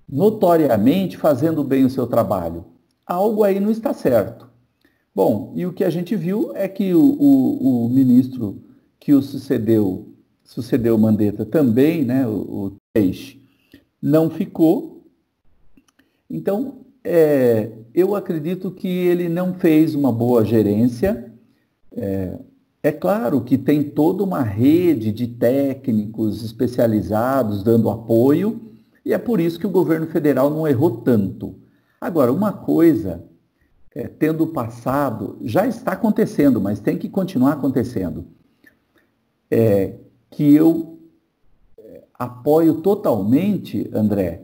notoriamente 0.06 1.16
fazendo 1.16 1.64
bem 1.64 1.86
o 1.86 1.90
seu 1.90 2.06
trabalho. 2.06 2.66
Algo 3.06 3.44
aí 3.44 3.58
não 3.58 3.70
está 3.70 3.94
certo. 3.94 4.46
Bom, 5.14 5.52
e 5.56 5.64
o 5.64 5.72
que 5.72 5.84
a 5.84 5.90
gente 5.90 6.14
viu 6.14 6.54
é 6.54 6.68
que 6.68 6.92
o, 6.94 7.02
o, 7.02 7.86
o 7.86 7.88
ministro 7.88 8.62
que 9.00 9.14
o 9.14 9.22
sucedeu, 9.22 10.11
sucedeu 10.44 10.98
Mandetta 10.98 11.44
também, 11.44 12.04
né, 12.04 12.26
o, 12.26 12.30
o 12.32 12.72
Teixe, 12.92 13.40
não 14.00 14.28
ficou 14.30 15.04
Então, 16.28 16.78
é, 17.04 17.70
eu 17.94 18.14
acredito 18.14 18.70
que 18.70 18.88
ele 18.88 19.28
não 19.28 19.54
fez 19.54 19.94
uma 19.94 20.10
boa 20.10 20.44
gerência. 20.44 21.32
É, 21.94 22.38
é 22.82 22.90
claro 22.90 23.42
que 23.42 23.58
tem 23.58 23.82
toda 23.82 24.24
uma 24.24 24.42
rede 24.42 25.12
de 25.12 25.26
técnicos 25.28 26.42
especializados 26.42 27.62
dando 27.62 27.90
apoio, 27.90 28.72
e 29.04 29.12
é 29.12 29.18
por 29.18 29.40
isso 29.40 29.58
que 29.58 29.66
o 29.66 29.70
governo 29.70 30.06
federal 30.06 30.50
não 30.50 30.66
errou 30.66 31.02
tanto. 31.02 31.54
Agora, 32.00 32.32
uma 32.32 32.52
coisa, 32.52 33.22
é, 33.94 34.08
tendo 34.08 34.46
passado, 34.46 35.38
já 35.42 35.66
está 35.66 35.92
acontecendo, 35.92 36.60
mas 36.60 36.80
tem 36.80 36.96
que 36.98 37.08
continuar 37.08 37.52
acontecendo, 37.52 38.24
é, 39.50 39.94
que 40.32 40.54
eu 40.54 40.98
é, 41.78 42.02
apoio 42.14 42.80
totalmente, 42.80 43.88
André, 43.92 44.42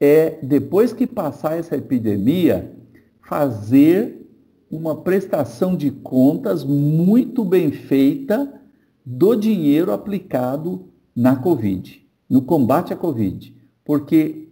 é, 0.00 0.38
depois 0.42 0.92
que 0.92 1.06
passar 1.06 1.58
essa 1.58 1.76
epidemia, 1.76 2.74
fazer 3.20 4.26
uma 4.70 4.96
prestação 4.96 5.76
de 5.76 5.90
contas 5.90 6.64
muito 6.64 7.44
bem 7.44 7.70
feita 7.70 8.60
do 9.04 9.34
dinheiro 9.34 9.92
aplicado 9.92 10.88
na 11.14 11.36
Covid, 11.36 12.06
no 12.28 12.40
combate 12.42 12.92
à 12.92 12.96
Covid. 12.96 13.54
Porque, 13.84 14.48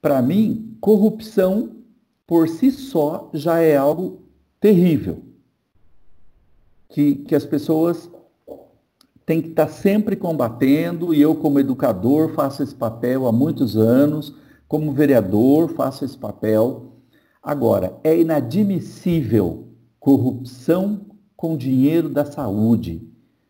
para 0.00 0.22
mim, 0.22 0.76
corrupção 0.80 1.72
por 2.26 2.48
si 2.48 2.70
só 2.70 3.30
já 3.34 3.60
é 3.60 3.76
algo 3.76 4.22
terrível. 4.60 5.22
Que, 6.88 7.16
que 7.16 7.34
as 7.34 7.44
pessoas 7.44 8.08
têm 9.26 9.42
que 9.42 9.48
estar 9.48 9.68
sempre 9.68 10.14
combatendo, 10.14 11.12
e 11.12 11.20
eu, 11.20 11.34
como 11.34 11.58
educador, 11.58 12.32
faço 12.32 12.62
esse 12.62 12.74
papel 12.74 13.26
há 13.26 13.32
muitos 13.32 13.76
anos 13.76 14.32
como 14.68 14.92
vereador, 14.92 15.68
faço 15.70 16.04
esse 16.04 16.16
papel. 16.16 16.92
Agora, 17.42 17.98
é 18.02 18.18
inadmissível 18.18 19.66
corrupção 19.98 21.00
com 21.36 21.56
dinheiro 21.56 22.08
da 22.08 22.24
saúde, 22.24 23.02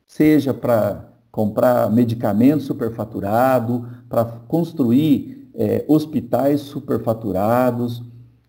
seja 0.07 0.55
para 0.55 1.12
comprar 1.31 1.93
medicamento 1.93 2.62
superfaturado, 2.62 3.87
para 4.09 4.25
construir 4.25 5.51
é, 5.55 5.85
hospitais 5.87 6.62
superfaturados. 6.62 8.03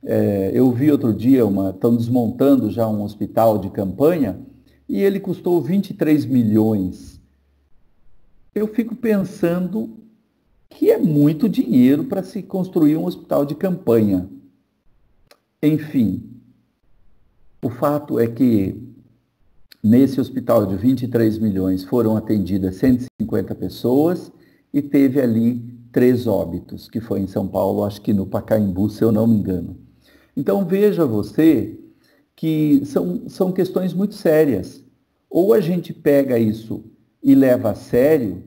É, 0.04 0.52
eu 0.54 0.72
vi 0.72 0.90
outro 0.90 1.14
dia, 1.14 1.46
uma, 1.46 1.72
estão 1.72 1.94
desmontando 1.94 2.72
já 2.72 2.88
um 2.88 3.04
hospital 3.04 3.58
de 3.58 3.70
campanha 3.70 4.40
e 4.88 5.02
ele 5.02 5.20
custou 5.20 5.62
23 5.62 6.26
milhões. 6.26 7.17
Eu 8.58 8.68
fico 8.68 8.96
pensando 8.96 10.00
que 10.68 10.90
é 10.90 10.98
muito 10.98 11.48
dinheiro 11.48 12.06
para 12.06 12.24
se 12.24 12.42
construir 12.42 12.98
um 12.98 13.06
hospital 13.06 13.46
de 13.46 13.54
campanha. 13.54 14.28
Enfim, 15.62 16.28
o 17.64 17.70
fato 17.70 18.20
é 18.20 18.26
que 18.26 18.76
nesse 19.84 20.20
hospital 20.20 20.66
de 20.66 20.76
23 20.76 21.38
milhões 21.38 21.84
foram 21.84 22.18
atendidas 22.18 22.78
150 22.78 23.54
pessoas 23.54 24.32
e 24.74 24.82
teve 24.82 25.22
ali 25.22 25.62
três 25.92 26.26
óbitos, 26.26 26.90
que 26.90 27.00
foi 27.00 27.20
em 27.20 27.28
São 27.28 27.48
Paulo, 27.48 27.84
acho 27.84 28.02
que 28.02 28.12
no 28.12 28.26
Pacaembu, 28.26 28.90
se 28.90 29.04
eu 29.04 29.12
não 29.12 29.28
me 29.28 29.36
engano. 29.36 29.78
Então 30.36 30.66
veja 30.66 31.06
você 31.06 31.80
que 32.36 32.82
são, 32.86 33.30
são 33.30 33.52
questões 33.52 33.94
muito 33.94 34.16
sérias. 34.16 34.84
Ou 35.30 35.54
a 35.54 35.60
gente 35.60 35.94
pega 35.94 36.40
isso 36.40 36.84
e 37.28 37.36
leva 37.36 37.72
a 37.72 37.76
sério, 37.76 38.42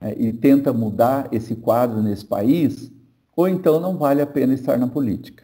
é, 0.00 0.14
e 0.16 0.32
tenta 0.32 0.72
mudar 0.72 1.28
esse 1.32 1.56
quadro 1.56 2.00
nesse 2.00 2.24
país, 2.24 2.88
ou 3.34 3.48
então 3.48 3.80
não 3.80 3.98
vale 3.98 4.22
a 4.22 4.26
pena 4.26 4.54
estar 4.54 4.78
na 4.78 4.86
política. 4.86 5.42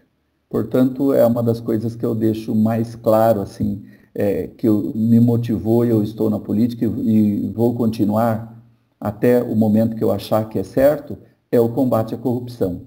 Portanto, 0.49 1.13
é 1.13 1.27
uma 1.27 1.43
das 1.43 1.61
coisas 1.61 1.97
que 1.97 2.07
eu 2.07 2.15
deixo 2.15 2.55
mais 2.55 2.95
claro, 2.95 3.41
assim, 3.41 3.85
é, 4.15 4.47
que 4.57 4.69
eu, 4.69 4.93
me 4.95 5.19
motivou 5.19 5.85
e 5.85 5.89
eu 5.89 6.01
estou 6.01 6.31
na 6.31 6.39
política 6.39 6.85
e, 6.85 7.47
e 7.47 7.49
vou 7.49 7.75
continuar 7.75 8.57
até 9.01 9.43
o 9.43 9.57
momento 9.57 9.97
que 9.97 10.05
eu 10.05 10.13
achar 10.13 10.49
que 10.49 10.57
é 10.57 10.63
certo, 10.63 11.19
é 11.51 11.59
o 11.59 11.69
combate 11.69 12.15
à 12.15 12.19
corrupção. 12.19 12.83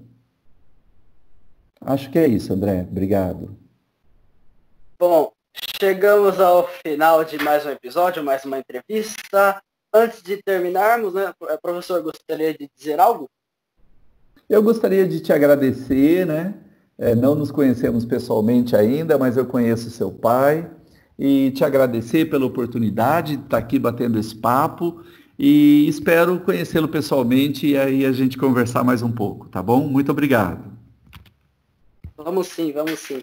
Acho 1.78 2.10
que 2.10 2.18
é 2.18 2.26
isso, 2.26 2.54
André. 2.54 2.86
Obrigado. 2.90 3.54
Bom, 4.98 5.30
chegamos 5.78 6.40
ao 6.40 6.66
final 6.82 7.22
de 7.22 7.36
mais 7.44 7.66
um 7.66 7.70
episódio, 7.70 8.24
mais 8.24 8.46
uma 8.46 8.58
entrevista 8.58 9.60
antes 9.92 10.22
de 10.22 10.42
terminarmos, 10.42 11.14
né, 11.14 11.32
professor, 11.62 12.02
gostaria 12.02 12.52
de 12.52 12.70
dizer 12.76 13.00
algo? 13.00 13.28
Eu 14.48 14.62
gostaria 14.62 15.06
de 15.06 15.20
te 15.20 15.32
agradecer, 15.32 16.26
né? 16.26 16.54
É, 16.98 17.14
não 17.14 17.34
nos 17.34 17.50
conhecemos 17.50 18.04
pessoalmente 18.04 18.76
ainda, 18.76 19.16
mas 19.16 19.36
eu 19.36 19.46
conheço 19.46 19.90
seu 19.90 20.10
pai 20.10 20.68
e 21.18 21.50
te 21.52 21.64
agradecer 21.64 22.26
pela 22.26 22.46
oportunidade 22.46 23.36
de 23.36 23.44
estar 23.44 23.58
aqui 23.58 23.78
batendo 23.78 24.18
esse 24.18 24.34
papo 24.34 25.02
e 25.38 25.88
espero 25.88 26.40
conhecê-lo 26.40 26.88
pessoalmente 26.88 27.68
e 27.68 27.78
aí 27.78 28.04
a 28.04 28.12
gente 28.12 28.36
conversar 28.36 28.84
mais 28.84 29.02
um 29.02 29.10
pouco, 29.10 29.48
tá 29.48 29.62
bom? 29.62 29.86
Muito 29.88 30.10
obrigado. 30.12 30.70
Vamos 32.16 32.48
sim, 32.48 32.72
vamos 32.72 32.98
sim. 32.98 33.22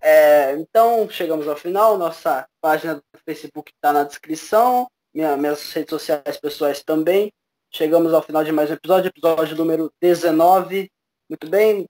É, 0.00 0.52
então, 0.56 1.08
chegamos 1.08 1.46
ao 1.46 1.56
final. 1.56 1.96
Nossa 1.96 2.46
página 2.60 2.96
do 2.96 3.02
Facebook 3.24 3.70
está 3.72 3.92
na 3.92 4.02
descrição 4.02 4.88
minha, 5.14 5.36
minhas 5.36 5.72
redes 5.72 5.90
sociais 5.90 6.36
pessoais 6.38 6.82
também. 6.82 7.32
Chegamos 7.70 8.12
ao 8.12 8.22
final 8.22 8.42
de 8.44 8.52
mais 8.52 8.70
um 8.70 8.74
episódio, 8.74 9.08
episódio 9.08 9.56
número 9.56 9.92
19. 10.00 10.90
Muito 11.28 11.48
bem, 11.48 11.88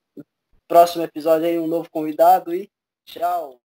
próximo 0.67 1.03
episódio 1.03 1.47
aí 1.47 1.59
um 1.59 1.67
novo 1.67 1.89
convidado 1.89 2.53
e 2.53 2.69
tchau. 3.05 3.59